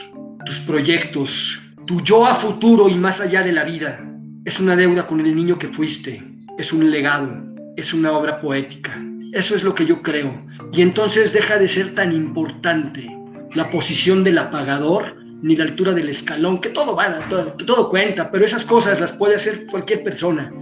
tus 0.46 0.58
proyectos, 0.60 1.60
tu 1.86 2.00
yo 2.02 2.26
a 2.26 2.34
futuro 2.34 2.88
y 2.88 2.94
más 2.94 3.20
allá 3.20 3.42
de 3.42 3.52
la 3.52 3.64
vida. 3.64 4.00
Es 4.44 4.60
una 4.60 4.76
deuda 4.76 5.06
con 5.06 5.20
el 5.20 5.34
niño 5.34 5.58
que 5.58 5.68
fuiste, 5.68 6.22
es 6.56 6.72
un 6.72 6.90
legado, 6.90 7.30
es 7.76 7.92
una 7.92 8.12
obra 8.12 8.40
poética. 8.40 8.98
Eso 9.32 9.54
es 9.54 9.62
lo 9.62 9.74
que 9.74 9.86
yo 9.86 10.02
creo. 10.02 10.34
Y 10.72 10.82
entonces 10.82 11.32
deja 11.32 11.58
de 11.58 11.68
ser 11.68 11.94
tan 11.94 12.12
importante 12.12 13.06
la 13.54 13.70
posición 13.70 14.24
del 14.24 14.38
apagador 14.38 15.16
ni 15.42 15.56
la 15.56 15.64
altura 15.64 15.92
del 15.94 16.08
escalón, 16.08 16.60
que 16.60 16.70
todo 16.70 16.94
va, 16.94 17.28
todo, 17.28 17.52
todo 17.52 17.88
cuenta, 17.88 18.30
pero 18.30 18.44
esas 18.44 18.64
cosas 18.64 19.00
las 19.00 19.12
puede 19.12 19.36
hacer 19.36 19.66
cualquier 19.66 20.04
persona. 20.04 20.52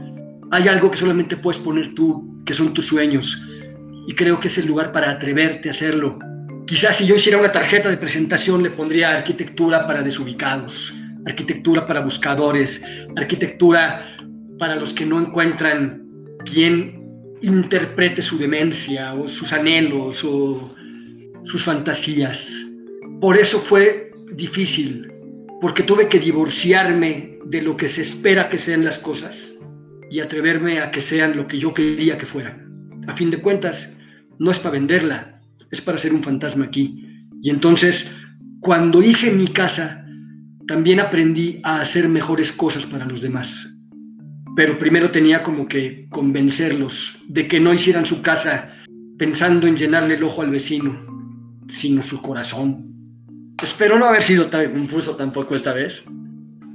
Hay 0.50 0.68
algo 0.68 0.90
que 0.90 0.96
solamente 0.96 1.36
puedes 1.36 1.60
poner 1.60 1.94
tú, 1.94 2.42
que 2.46 2.54
son 2.54 2.72
tus 2.72 2.86
sueños, 2.86 3.46
y 4.06 4.14
creo 4.14 4.40
que 4.40 4.48
es 4.48 4.58
el 4.58 4.66
lugar 4.66 4.92
para 4.92 5.10
atreverte 5.10 5.68
a 5.68 5.72
hacerlo. 5.72 6.18
Quizás 6.66 6.96
si 6.96 7.06
yo 7.06 7.16
hiciera 7.16 7.38
una 7.38 7.52
tarjeta 7.52 7.88
de 7.88 7.96
presentación 7.96 8.62
le 8.62 8.70
pondría 8.70 9.16
arquitectura 9.16 9.86
para 9.86 10.02
desubicados, 10.02 10.94
arquitectura 11.26 11.86
para 11.86 12.00
buscadores, 12.00 12.84
arquitectura 13.16 14.02
para 14.58 14.76
los 14.76 14.92
que 14.92 15.06
no 15.06 15.20
encuentran 15.20 16.02
quién 16.44 16.98
interprete 17.42 18.22
su 18.22 18.38
demencia 18.38 19.14
o 19.14 19.26
sus 19.28 19.52
anhelos 19.52 20.24
o 20.24 20.74
sus 21.44 21.64
fantasías. 21.64 22.66
Por 23.20 23.36
eso 23.36 23.58
fue 23.58 24.08
difícil, 24.36 25.12
porque 25.60 25.82
tuve 25.82 26.08
que 26.08 26.18
divorciarme 26.18 27.38
de 27.46 27.62
lo 27.62 27.76
que 27.76 27.88
se 27.88 28.02
espera 28.02 28.48
que 28.48 28.58
sean 28.58 28.84
las 28.84 28.98
cosas 28.98 29.54
y 30.10 30.20
atreverme 30.20 30.80
a 30.80 30.90
que 30.90 31.00
sean 31.00 31.36
lo 31.36 31.46
que 31.46 31.58
yo 31.58 31.74
quería 31.74 32.18
que 32.18 32.26
fueran. 32.26 32.68
A 33.06 33.14
fin 33.14 33.30
de 33.30 33.40
cuentas, 33.40 33.96
no 34.38 34.50
es 34.50 34.58
para 34.58 34.72
venderla, 34.72 35.40
es 35.70 35.80
para 35.80 35.98
ser 35.98 36.12
un 36.12 36.22
fantasma 36.22 36.66
aquí. 36.66 37.04
Y 37.42 37.50
entonces, 37.50 38.14
cuando 38.60 39.02
hice 39.02 39.32
mi 39.32 39.48
casa, 39.48 40.04
también 40.66 41.00
aprendí 41.00 41.60
a 41.64 41.80
hacer 41.80 42.08
mejores 42.08 42.52
cosas 42.52 42.86
para 42.86 43.06
los 43.06 43.20
demás. 43.20 43.74
Pero 44.56 44.78
primero 44.78 45.10
tenía 45.10 45.42
como 45.42 45.66
que 45.66 46.06
convencerlos 46.10 47.22
de 47.28 47.48
que 47.48 47.60
no 47.60 47.72
hicieran 47.72 48.04
su 48.04 48.22
casa 48.22 48.74
pensando 49.18 49.66
en 49.66 49.76
llenarle 49.76 50.14
el 50.14 50.24
ojo 50.24 50.42
al 50.42 50.50
vecino, 50.50 50.96
sino 51.68 52.02
su 52.02 52.20
corazón, 52.22 52.88
Espero 53.62 53.99
no 53.99 54.07
haber 54.07 54.23
sido 54.23 54.47
tan 54.47 54.71
confuso 54.73 55.16
tampoco 55.16 55.57
esta 55.57 55.73
vez. 55.73 56.05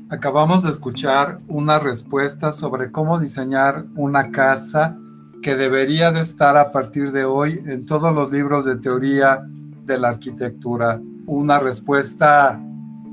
Acabamos 0.09 0.63
de 0.63 0.69
escuchar 0.69 1.39
una 1.47 1.79
respuesta 1.79 2.51
sobre 2.51 2.91
cómo 2.91 3.19
diseñar 3.19 3.85
una 3.95 4.31
casa 4.31 4.97
que 5.41 5.55
debería 5.55 6.11
de 6.11 6.19
estar 6.19 6.57
a 6.57 6.73
partir 6.73 7.13
de 7.13 7.23
hoy 7.23 7.61
en 7.65 7.85
todos 7.85 8.13
los 8.13 8.31
libros 8.31 8.65
de 8.65 8.75
teoría 8.75 9.45
de 9.85 9.97
la 9.97 10.09
arquitectura. 10.09 10.99
Una 11.25 11.57
respuesta 11.59 12.61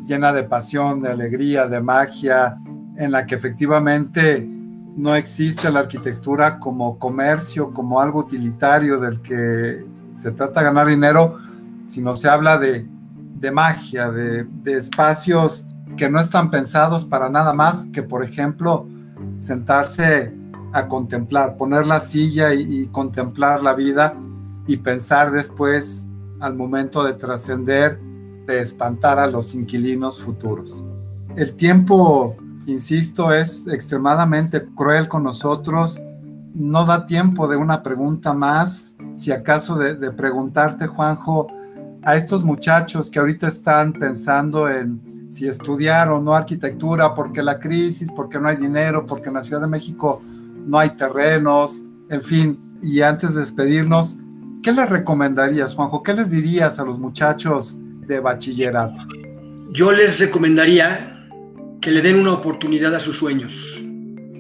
llena 0.05 0.33
de 0.33 0.43
pasión, 0.43 1.01
de 1.01 1.11
alegría, 1.11 1.69
de 1.69 1.81
magia, 1.81 2.59
en 2.97 3.13
la 3.13 3.25
que 3.25 3.37
efectivamente 3.37 4.47
no 4.97 5.15
existe 5.15 5.71
la 5.71 5.81
arquitectura 5.81 6.59
como 6.59 6.99
comercio, 6.99 7.73
como 7.73 8.01
algo 8.01 8.19
utilitario 8.19 8.99
del 8.99 9.21
que 9.21 9.85
se 10.17 10.33
trata 10.33 10.61
de 10.61 10.67
ganar 10.67 10.89
dinero, 10.89 11.39
sino 11.87 12.17
se 12.17 12.29
habla 12.29 12.59
de 12.59 12.87
de 13.41 13.51
magia, 13.51 14.11
de, 14.11 14.47
espacios 14.67 15.67
que 15.97 16.09
no 16.11 16.21
están 16.21 16.51
pensados 16.51 17.05
para 17.05 17.29
nada 17.29 17.53
más 17.53 17.87
que, 17.93 18.03
por 18.03 18.23
ejemplo, 18.23 18.87
sentarse 19.39 20.33
a 20.73 20.87
contemplar, 20.87 21.57
poner 21.57 21.87
la 21.87 22.01
silla 22.01 22.55
y, 22.55 22.87
contemplar 22.89 23.63
la 23.63 23.73
vida 23.73 24.15
y 24.67 24.77
pensar 24.77 25.33
después, 25.33 26.07
al 26.39 26.55
momento 26.55 27.03
de 27.03 27.15
trascender, 27.15 27.99
de 28.47 28.61
espantar 28.61 29.19
a 29.19 29.27
los 29.27 29.55
inquilinos 29.55 30.21
futuros. 30.21 30.85
El 31.37 31.55
tiempo, 31.55 32.37
insisto, 32.67 33.33
es 33.33 33.67
extremadamente 33.67 34.67
cruel 34.75 35.09
con 35.09 35.25
nosotros. 35.25 36.01
No 36.55 36.85
da 36.85 37.05
tiempo 37.05 37.49
de 37.49 37.57
una 37.57 37.83
pregunta 37.83 38.33
más. 38.33 38.97
Si 39.17 39.33
acaso 39.33 39.77
de 39.77 40.11
preguntarte, 40.13 40.87
Juanjo, 40.87 41.49
a 42.03 42.17
estos 42.17 42.45
muchachos 42.45 43.11
que 43.11 43.19
ahorita 43.19 43.49
están 43.49 43.93
pensando 43.93 44.69
en 44.69 45.29
si 45.31 45.47
estudiar 45.47 46.11
o 46.11 46.21
no 46.21 46.35
arquitectura, 46.35 47.15
porque 47.15 47.43
la 47.43 47.59
crisis, 47.59 48.11
porque 48.15 48.39
no 48.39 48.49
hay 48.49 48.57
dinero, 48.57 49.07
porque 49.07 49.29
en 49.29 49.35
la 49.35 49.45
Ciudad 49.45 49.63
de 49.63 49.69
México 49.69 50.21
no 50.67 50.79
hay 50.79 50.91
terrenos, 50.91 51.85
en 52.09 52.23
fin. 52.23 52.59
Y 52.83 53.01
antes 53.03 53.35
de 53.35 53.41
despedirnos, 53.43 54.19
¿qué 54.63 54.73
les 54.73 54.89
recomendarías, 54.89 55.75
Juanjo? 55.75 56.03
¿Qué 56.03 56.15
les 56.15 56.31
dirías 56.31 56.81
a 56.81 56.85
los 56.85 56.99
muchachos 56.99 57.79
de 58.07 58.19
bachillerato? 58.19 59.07
Yo 59.73 59.93
les 59.93 60.19
recomendaría 60.19 61.29
que 61.81 61.93
le 61.93 62.03
den 62.03 62.19
una 62.19 62.33
oportunidad 62.33 62.95
a 62.95 63.01
sus 63.01 63.19
sueños. 63.19 63.81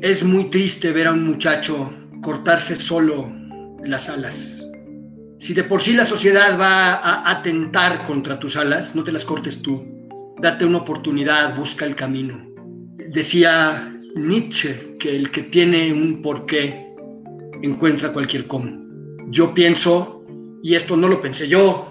Es 0.02 0.24
muy 0.24 0.50
triste 0.50 0.90
ver 0.92 1.06
a 1.06 1.12
un 1.12 1.24
muchacho 1.24 1.92
cortarse 2.22 2.74
solo 2.74 3.30
las 3.84 4.08
alas 4.08 4.59
si 5.40 5.54
de 5.54 5.64
por 5.64 5.80
sí 5.80 5.94
la 5.94 6.04
sociedad 6.04 6.60
va 6.60 6.96
a 6.96 7.30
atentar 7.30 8.06
contra 8.06 8.38
tus 8.38 8.58
alas, 8.58 8.94
no 8.94 9.02
te 9.02 9.10
las 9.10 9.24
cortes 9.24 9.62
tú. 9.62 9.82
Date 10.38 10.66
una 10.66 10.78
oportunidad, 10.78 11.56
busca 11.56 11.86
el 11.86 11.96
camino. 11.96 12.46
Decía 13.08 13.90
Nietzsche 14.16 14.98
que 14.98 15.16
el 15.16 15.30
que 15.30 15.44
tiene 15.44 15.94
un 15.94 16.20
porqué 16.20 16.86
encuentra 17.62 18.12
cualquier 18.12 18.46
cómo. 18.46 18.70
Yo 19.30 19.54
pienso, 19.54 20.26
y 20.62 20.74
esto 20.74 20.94
no 20.94 21.08
lo 21.08 21.22
pensé 21.22 21.48
yo, 21.48 21.88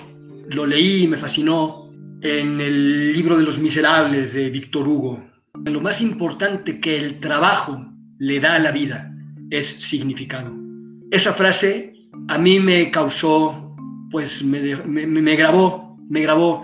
lo 0.47 0.67
leí 0.67 1.05
y 1.05 1.07
me 1.07 1.17
fascinó 1.17 1.91
en 2.21 2.61
el 2.61 3.13
libro 3.13 3.35
de 3.35 3.45
los 3.45 3.57
miserables 3.57 4.31
de 4.31 4.51
Víctor 4.51 4.87
Hugo. 4.87 5.23
Lo 5.65 5.81
más 5.81 6.01
importante 6.01 6.79
que 6.79 6.97
el 6.97 7.19
trabajo 7.19 7.83
le 8.19 8.39
da 8.39 8.55
a 8.55 8.59
la 8.59 8.71
vida 8.71 9.11
es 9.49 9.65
significado. 9.65 10.55
Esa 11.09 11.33
frase 11.33 11.98
a 12.29 12.37
mí 12.37 12.59
me 12.59 12.91
causó, 12.91 13.75
pues 14.11 14.43
me, 14.43 14.75
me, 14.85 15.35
grabó, 15.35 15.97
me 16.09 16.21
grabó, 16.21 16.61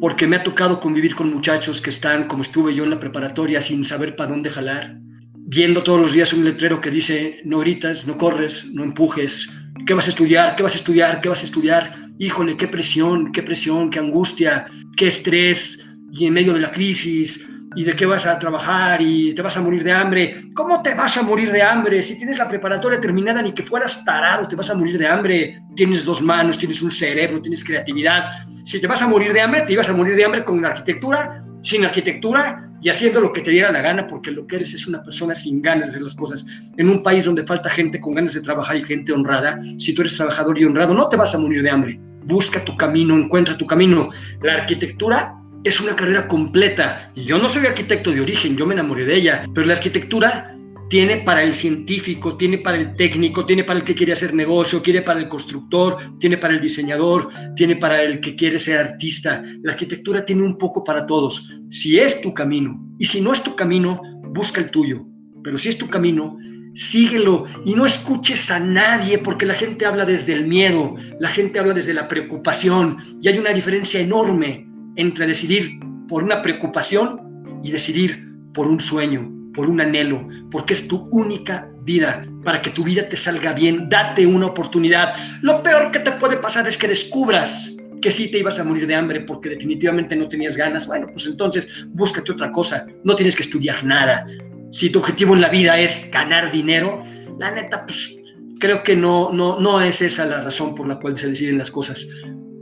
porque 0.00 0.26
me 0.26 0.36
ha 0.36 0.42
tocado 0.42 0.80
convivir 0.80 1.14
con 1.14 1.30
muchachos 1.30 1.82
que 1.82 1.90
están, 1.90 2.26
como 2.26 2.40
estuve 2.40 2.74
yo 2.74 2.84
en 2.84 2.90
la 2.90 2.98
preparatoria, 2.98 3.60
sin 3.60 3.84
saber 3.84 4.16
para 4.16 4.30
dónde 4.30 4.48
jalar, 4.48 4.96
viendo 5.34 5.82
todos 5.82 6.00
los 6.00 6.14
días 6.14 6.32
un 6.32 6.46
letrero 6.46 6.80
que 6.80 6.90
dice, 6.90 7.40
no 7.44 7.58
gritas, 7.58 8.06
no 8.06 8.16
corres, 8.16 8.72
no 8.72 8.82
empujes, 8.82 9.52
¿qué 9.86 9.92
vas 9.92 10.06
a 10.06 10.10
estudiar? 10.10 10.56
¿Qué 10.56 10.62
vas 10.62 10.74
a 10.74 10.78
estudiar? 10.78 11.20
¿Qué 11.20 11.28
vas 11.28 11.42
a 11.42 11.44
estudiar? 11.44 11.94
Híjole, 12.18 12.56
qué 12.56 12.66
presión, 12.66 13.30
qué 13.30 13.42
presión, 13.42 13.90
qué 13.90 13.98
angustia, 13.98 14.66
qué 14.96 15.08
estrés, 15.08 15.86
y 16.12 16.24
en 16.24 16.32
medio 16.32 16.54
de 16.54 16.60
la 16.60 16.72
crisis, 16.72 17.46
y 17.74 17.84
de 17.84 17.94
qué 17.94 18.06
vas 18.06 18.26
a 18.26 18.38
trabajar 18.38 19.00
y 19.02 19.34
te 19.34 19.42
vas 19.42 19.56
a 19.56 19.60
morir 19.60 19.82
de 19.82 19.92
hambre. 19.92 20.44
¿Cómo 20.54 20.82
te 20.82 20.94
vas 20.94 21.16
a 21.16 21.22
morir 21.22 21.50
de 21.50 21.62
hambre? 21.62 22.02
Si 22.02 22.16
tienes 22.16 22.38
la 22.38 22.48
preparatoria 22.48 23.00
terminada, 23.00 23.42
ni 23.42 23.52
que 23.52 23.62
fueras 23.62 24.04
tarado, 24.04 24.46
te 24.46 24.56
vas 24.56 24.70
a 24.70 24.74
morir 24.74 24.98
de 24.98 25.06
hambre. 25.06 25.58
Tienes 25.74 26.04
dos 26.04 26.22
manos, 26.22 26.58
tienes 26.58 26.82
un 26.82 26.90
cerebro, 26.90 27.40
tienes 27.42 27.64
creatividad. 27.64 28.46
Si 28.64 28.80
te 28.80 28.86
vas 28.86 29.02
a 29.02 29.08
morir 29.08 29.32
de 29.32 29.40
hambre, 29.40 29.62
te 29.62 29.72
ibas 29.72 29.88
a 29.88 29.92
morir 29.92 30.16
de 30.16 30.24
hambre 30.24 30.44
con 30.44 30.62
la 30.62 30.68
arquitectura, 30.68 31.44
sin 31.62 31.84
arquitectura 31.84 32.70
y 32.80 32.90
haciendo 32.90 33.20
lo 33.20 33.32
que 33.32 33.40
te 33.40 33.50
diera 33.50 33.72
la 33.72 33.80
gana, 33.80 34.06
porque 34.06 34.30
lo 34.30 34.46
que 34.46 34.56
eres 34.56 34.74
es 34.74 34.86
una 34.86 35.02
persona 35.02 35.34
sin 35.34 35.62
ganas 35.62 35.86
de 35.86 35.90
hacer 35.92 36.02
las 36.02 36.14
cosas. 36.14 36.44
En 36.76 36.88
un 36.90 37.02
país 37.02 37.24
donde 37.24 37.42
falta 37.44 37.70
gente 37.70 37.98
con 37.98 38.14
ganas 38.14 38.34
de 38.34 38.42
trabajar 38.42 38.76
y 38.76 38.84
gente 38.84 39.10
honrada, 39.12 39.58
si 39.78 39.94
tú 39.94 40.02
eres 40.02 40.16
trabajador 40.16 40.58
y 40.58 40.64
honrado, 40.64 40.92
no 40.92 41.08
te 41.08 41.16
vas 41.16 41.34
a 41.34 41.38
morir 41.38 41.62
de 41.62 41.70
hambre. 41.70 41.98
Busca 42.24 42.62
tu 42.64 42.76
camino, 42.76 43.16
encuentra 43.16 43.56
tu 43.56 43.66
camino. 43.66 44.10
La 44.42 44.54
arquitectura 44.56 45.34
es 45.64 45.80
una 45.80 45.96
carrera 45.96 46.28
completa. 46.28 47.10
Yo 47.16 47.38
no 47.38 47.48
soy 47.48 47.66
arquitecto 47.66 48.12
de 48.12 48.20
origen, 48.20 48.56
yo 48.56 48.66
me 48.66 48.74
enamoré 48.74 49.06
de 49.06 49.16
ella, 49.16 49.44
pero 49.54 49.66
la 49.66 49.74
arquitectura 49.74 50.54
tiene 50.90 51.16
para 51.18 51.42
el 51.42 51.54
científico, 51.54 52.36
tiene 52.36 52.58
para 52.58 52.76
el 52.76 52.94
técnico, 52.96 53.46
tiene 53.46 53.64
para 53.64 53.78
el 53.78 53.84
que 53.84 53.94
quiere 53.94 54.12
hacer 54.12 54.34
negocio, 54.34 54.82
tiene 54.82 55.00
para 55.00 55.20
el 55.20 55.28
constructor, 55.28 55.96
tiene 56.20 56.36
para 56.36 56.54
el 56.54 56.60
diseñador, 56.60 57.30
tiene 57.56 57.76
para 57.76 58.02
el 58.02 58.20
que 58.20 58.36
quiere 58.36 58.58
ser 58.58 58.78
artista. 58.78 59.42
La 59.62 59.72
arquitectura 59.72 60.24
tiene 60.24 60.42
un 60.42 60.58
poco 60.58 60.84
para 60.84 61.06
todos. 61.06 61.50
Si 61.70 61.98
es 61.98 62.20
tu 62.20 62.34
camino, 62.34 62.78
y 62.98 63.06
si 63.06 63.22
no 63.22 63.32
es 63.32 63.42
tu 63.42 63.56
camino, 63.56 64.00
busca 64.34 64.60
el 64.60 64.70
tuyo. 64.70 65.06
Pero 65.42 65.56
si 65.56 65.70
es 65.70 65.78
tu 65.78 65.88
camino, 65.88 66.36
síguelo 66.74 67.46
y 67.64 67.74
no 67.74 67.86
escuches 67.86 68.50
a 68.50 68.60
nadie 68.60 69.18
porque 69.18 69.46
la 69.46 69.54
gente 69.54 69.86
habla 69.86 70.04
desde 70.04 70.34
el 70.34 70.46
miedo, 70.46 70.96
la 71.18 71.30
gente 71.30 71.58
habla 71.58 71.72
desde 71.72 71.94
la 71.94 72.08
preocupación 72.08 72.98
y 73.22 73.28
hay 73.28 73.38
una 73.38 73.50
diferencia 73.50 74.00
enorme 74.00 74.73
entre 74.96 75.26
decidir 75.26 75.78
por 76.08 76.22
una 76.22 76.42
preocupación 76.42 77.60
y 77.62 77.70
decidir 77.70 78.28
por 78.52 78.66
un 78.68 78.78
sueño, 78.80 79.30
por 79.54 79.68
un 79.68 79.80
anhelo, 79.80 80.28
porque 80.50 80.74
es 80.74 80.86
tu 80.88 81.08
única 81.10 81.68
vida. 81.82 82.24
Para 82.44 82.60
que 82.60 82.70
tu 82.70 82.84
vida 82.84 83.08
te 83.08 83.16
salga 83.16 83.52
bien, 83.52 83.88
date 83.88 84.26
una 84.26 84.46
oportunidad. 84.46 85.14
Lo 85.42 85.62
peor 85.62 85.90
que 85.90 86.00
te 86.00 86.12
puede 86.12 86.36
pasar 86.36 86.66
es 86.68 86.76
que 86.76 86.88
descubras 86.88 87.74
que 88.00 88.10
sí 88.10 88.30
te 88.30 88.38
ibas 88.38 88.58
a 88.58 88.64
morir 88.64 88.86
de 88.86 88.94
hambre 88.94 89.20
porque 89.20 89.48
definitivamente 89.48 90.14
no 90.14 90.28
tenías 90.28 90.56
ganas. 90.56 90.86
Bueno, 90.86 91.06
pues 91.10 91.26
entonces 91.26 91.86
búscate 91.88 92.32
otra 92.32 92.52
cosa. 92.52 92.86
No 93.02 93.16
tienes 93.16 93.34
que 93.34 93.42
estudiar 93.42 93.82
nada. 93.82 94.26
Si 94.72 94.90
tu 94.90 94.98
objetivo 94.98 95.34
en 95.34 95.40
la 95.40 95.48
vida 95.48 95.78
es 95.78 96.10
ganar 96.12 96.52
dinero, 96.52 97.02
la 97.38 97.50
neta, 97.50 97.86
pues 97.86 98.14
creo 98.60 98.82
que 98.82 98.94
no, 98.94 99.32
no, 99.32 99.58
no 99.58 99.80
es 99.80 100.02
esa 100.02 100.26
la 100.26 100.42
razón 100.42 100.74
por 100.74 100.86
la 100.86 100.98
cual 100.98 101.16
se 101.16 101.28
deciden 101.28 101.58
las 101.58 101.70
cosas. 101.70 102.06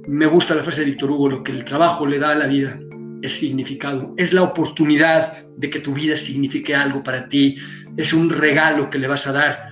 Me 0.09 0.27
gusta 0.27 0.55
la 0.55 0.65
frase 0.65 0.81
de 0.81 0.91
Víctor 0.91 1.13
Hugo, 1.13 1.29
lo 1.29 1.43
que 1.45 1.53
el 1.53 1.65
trabajo 1.65 2.07
le 2.07 2.19
da 2.19 2.31
a 2.31 2.35
la 2.35 2.47
vida 2.47 2.79
es 3.23 3.33
significado, 3.33 4.13
es 4.17 4.33
la 4.33 4.43
oportunidad 4.43 5.47
de 5.57 5.71
que 5.71 5.79
tu 5.79 5.95
vida 5.95 6.17
signifique 6.17 6.75
algo 6.75 7.05
para 7.05 7.29
ti, 7.29 7.57
es 7.97 8.13
un 8.13 8.29
regalo 8.29 8.91
que 8.91 8.99
le 8.99 9.07
vas 9.07 9.29
a 9.29 9.33
dar 9.33 9.69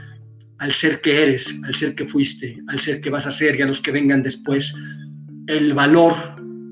al 0.58 0.72
ser 0.72 1.00
que 1.00 1.22
eres, 1.22 1.60
al 1.66 1.74
ser 1.74 1.96
que 1.96 2.06
fuiste, 2.06 2.58
al 2.68 2.78
ser 2.78 3.00
que 3.00 3.10
vas 3.10 3.26
a 3.26 3.32
ser 3.32 3.58
y 3.58 3.62
a 3.62 3.66
los 3.66 3.80
que 3.80 3.90
vengan 3.90 4.22
después, 4.22 4.72
el 5.48 5.74
valor 5.74 6.14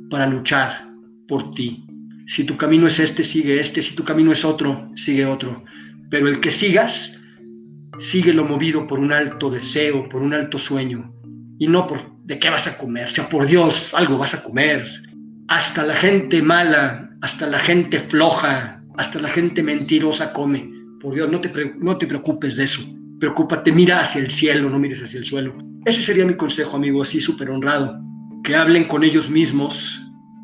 para 0.08 0.26
luchar 0.26 0.86
por 1.26 1.52
ti. 1.54 1.84
Si 2.26 2.44
tu 2.44 2.56
camino 2.56 2.86
es 2.86 3.00
este, 3.00 3.24
sigue 3.24 3.58
este, 3.58 3.82
si 3.82 3.96
tu 3.96 4.04
camino 4.04 4.30
es 4.30 4.44
otro, 4.44 4.88
sigue 4.94 5.26
otro. 5.26 5.64
Pero 6.10 6.28
el 6.28 6.38
que 6.38 6.50
sigas, 6.50 7.18
sigue 7.98 8.32
lo 8.32 8.44
movido 8.44 8.86
por 8.86 9.00
un 9.00 9.10
alto 9.10 9.50
deseo, 9.50 10.08
por 10.08 10.22
un 10.22 10.34
alto 10.34 10.58
sueño, 10.58 11.12
y 11.58 11.66
no 11.68 11.86
por 11.86 12.00
de 12.24 12.38
qué 12.38 12.50
vas 12.50 12.66
a 12.66 12.76
comer, 12.76 13.06
o 13.06 13.08
sea, 13.08 13.28
por 13.28 13.46
Dios, 13.46 13.94
algo 13.94 14.18
vas 14.18 14.34
a 14.34 14.42
comer. 14.42 14.86
Hasta 15.48 15.84
la 15.84 15.94
gente 15.94 16.42
mala, 16.42 17.10
hasta 17.22 17.46
la 17.46 17.58
gente 17.58 17.98
floja, 18.00 18.82
hasta 18.98 19.18
la 19.20 19.28
gente 19.28 19.62
mentirosa 19.62 20.32
come. 20.32 20.70
Por 21.00 21.14
Dios, 21.14 21.30
no 21.30 21.40
te, 21.40 21.50
no 21.78 21.96
te 21.96 22.06
preocupes 22.06 22.56
de 22.56 22.64
eso. 22.64 22.82
Preocúpate, 23.18 23.72
mira 23.72 24.00
hacia 24.00 24.20
el 24.20 24.30
cielo, 24.30 24.68
no 24.68 24.78
mires 24.78 25.02
hacia 25.02 25.20
el 25.20 25.26
suelo. 25.26 25.56
Ese 25.86 26.02
sería 26.02 26.26
mi 26.26 26.34
consejo, 26.34 26.76
amigo, 26.76 27.00
así 27.02 27.20
súper 27.20 27.50
honrado. 27.50 27.98
Que 28.44 28.54
hablen 28.54 28.84
con 28.88 29.02
ellos 29.02 29.30
mismos, 29.30 30.00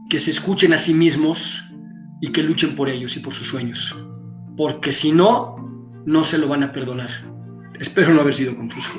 que 0.08 0.18
se 0.18 0.30
escuchen 0.30 0.72
a 0.72 0.78
sí 0.78 0.94
mismos 0.94 1.62
y 2.20 2.32
que 2.32 2.42
luchen 2.42 2.74
por 2.74 2.88
ellos 2.88 3.16
y 3.16 3.20
por 3.20 3.34
sus 3.34 3.48
sueños. 3.48 3.94
Porque 4.56 4.90
si 4.90 5.12
no, 5.12 5.56
no 6.06 6.24
se 6.24 6.38
lo 6.38 6.48
van 6.48 6.62
a 6.62 6.72
perdonar. 6.72 7.10
Espero 7.78 8.14
no 8.14 8.22
haber 8.22 8.34
sido 8.34 8.56
confuso. 8.56 8.90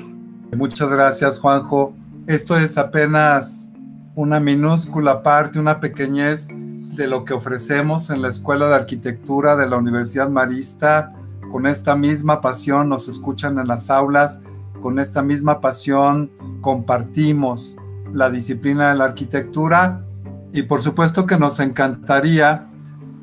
Muchas 0.56 0.89
gracias, 0.89 1.39
Juanjo. 1.39 1.95
Esto 2.27 2.57
es 2.57 2.77
apenas 2.79 3.69
una 4.15 4.39
minúscula 4.39 5.21
parte, 5.21 5.59
una 5.59 5.79
pequeñez 5.79 6.47
de 6.95 7.05
lo 7.05 7.23
que 7.23 7.35
ofrecemos 7.35 8.09
en 8.09 8.23
la 8.23 8.29
Escuela 8.29 8.67
de 8.67 8.73
Arquitectura 8.73 9.55
de 9.55 9.67
la 9.67 9.77
Universidad 9.77 10.27
Marista. 10.29 11.13
Con 11.51 11.67
esta 11.67 11.95
misma 11.95 12.41
pasión 12.41 12.89
nos 12.89 13.07
escuchan 13.07 13.59
en 13.59 13.67
las 13.67 13.91
aulas, 13.91 14.41
con 14.81 14.97
esta 14.97 15.21
misma 15.21 15.61
pasión 15.61 16.31
compartimos 16.61 17.77
la 18.11 18.31
disciplina 18.31 18.89
de 18.89 18.95
la 18.95 19.05
arquitectura 19.05 20.03
y 20.51 20.63
por 20.63 20.81
supuesto 20.81 21.27
que 21.27 21.38
nos 21.38 21.59
encantaría 21.59 22.65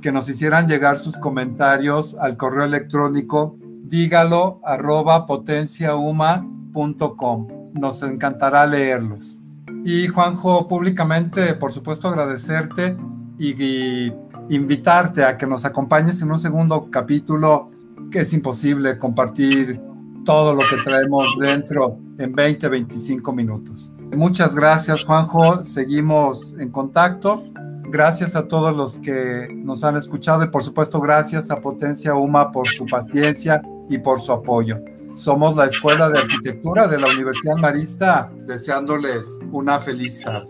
que 0.01 0.12
nos 0.12 0.29
hicieran 0.29 0.69
llegar 0.69 1.01
sus 1.01 1.19
comentarios 1.19 2.17
al 2.21 2.37
correo 2.37 2.62
electrónico 2.65 3.57
dígalo 3.85 4.61
arroba 4.65 5.27
potenciauma.com. 5.27 7.62
Nos 7.73 8.03
encantará 8.03 8.67
leerlos. 8.67 9.39
Y 9.85 10.07
Juanjo, 10.09 10.69
públicamente, 10.69 11.55
por 11.55 11.73
supuesto, 11.73 12.09
agradecerte 12.09 12.97
y, 13.39 14.13
invitarte 14.49 15.25
a 15.25 15.37
que 15.37 15.47
nos 15.47 15.65
acompañes 15.65 16.21
en 16.21 16.31
un 16.31 16.39
segundo 16.39 16.91
capítulo 16.91 17.71
que 18.11 18.21
es 18.21 18.33
imposible 18.35 18.99
compartir 18.99 19.81
todo 20.25 20.55
lo 20.55 20.61
que 20.61 20.83
traemos 20.85 21.39
dentro 21.39 21.99
en 22.19 22.33
20, 22.33 22.69
25 22.69 23.33
minutos. 23.33 23.95
Muchas 24.15 24.55
gracias, 24.55 25.05
Juanjo. 25.05 25.65
Seguimos 25.65 26.55
en 26.59 26.71
contacto. 26.71 27.45
Gracias 27.89 28.37
a 28.37 28.47
todos 28.49 28.77
los 28.77 28.99
que 28.99 29.49
nos 29.55 29.85
han 29.85 29.97
escuchado 29.97 30.45
y 30.45 30.49
por 30.49 30.63
supuesto 30.63 31.01
gracias 31.01 31.51
a 31.51 31.61
Potencia 31.61 32.15
UMA 32.15 32.51
por 32.51 32.69
su 32.69 32.87
paciencia 32.87 33.63
y 33.89 33.99
por 33.99 34.21
su 34.21 34.33
apoyo. 34.33 34.81
Somos 35.14 35.57
la 35.57 35.66
Escuela 35.66 36.09
de 36.09 36.20
Arquitectura 36.20 36.87
de 36.87 36.98
la 36.98 37.07
Universidad 37.07 37.57
Marista, 37.57 38.33
deseándoles 38.46 39.38
una 39.51 39.79
feliz 39.79 40.20
tarde. 40.20 40.46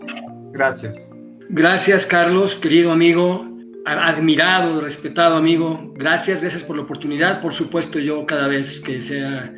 Gracias. 0.53 1.11
Gracias, 1.49 2.05
Carlos, 2.05 2.55
querido 2.55 2.93
amigo, 2.93 3.45
admirado, 3.85 4.79
respetado 4.79 5.35
amigo. 5.35 5.91
Gracias, 5.95 6.39
gracias 6.39 6.63
por 6.63 6.77
la 6.77 6.83
oportunidad. 6.83 7.41
Por 7.41 7.53
supuesto, 7.53 7.99
yo 7.99 8.25
cada 8.25 8.47
vez 8.47 8.79
que 8.79 9.01
sea 9.01 9.53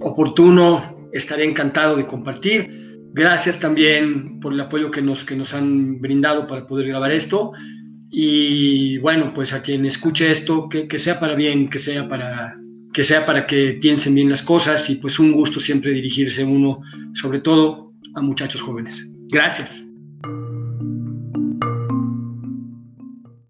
oportuno 0.00 1.08
estaré 1.12 1.44
encantado 1.44 1.96
de 1.96 2.06
compartir. 2.06 2.98
Gracias 3.12 3.60
también 3.60 4.40
por 4.40 4.52
el 4.52 4.60
apoyo 4.60 4.90
que 4.90 5.00
nos, 5.00 5.24
que 5.24 5.36
nos 5.36 5.54
han 5.54 6.00
brindado 6.00 6.48
para 6.48 6.66
poder 6.66 6.88
grabar 6.88 7.12
esto. 7.12 7.52
Y 8.10 8.98
bueno, 8.98 9.32
pues 9.32 9.52
a 9.52 9.62
quien 9.62 9.86
escuche 9.86 10.30
esto, 10.30 10.68
que, 10.68 10.88
que 10.88 10.98
sea 10.98 11.20
para 11.20 11.34
bien, 11.34 11.70
que 11.70 11.78
sea 11.78 12.08
para, 12.08 12.58
que 12.92 13.04
sea 13.04 13.26
para 13.26 13.46
que 13.46 13.78
piensen 13.80 14.14
bien 14.14 14.30
las 14.30 14.42
cosas 14.42 14.88
y 14.90 14.96
pues 14.96 15.18
un 15.18 15.32
gusto 15.32 15.60
siempre 15.60 15.92
dirigirse 15.92 16.44
uno, 16.44 16.80
sobre 17.14 17.40
todo 17.40 17.92
a 18.14 18.20
muchachos 18.20 18.62
jóvenes. 18.62 19.10
Gracias. 19.28 19.87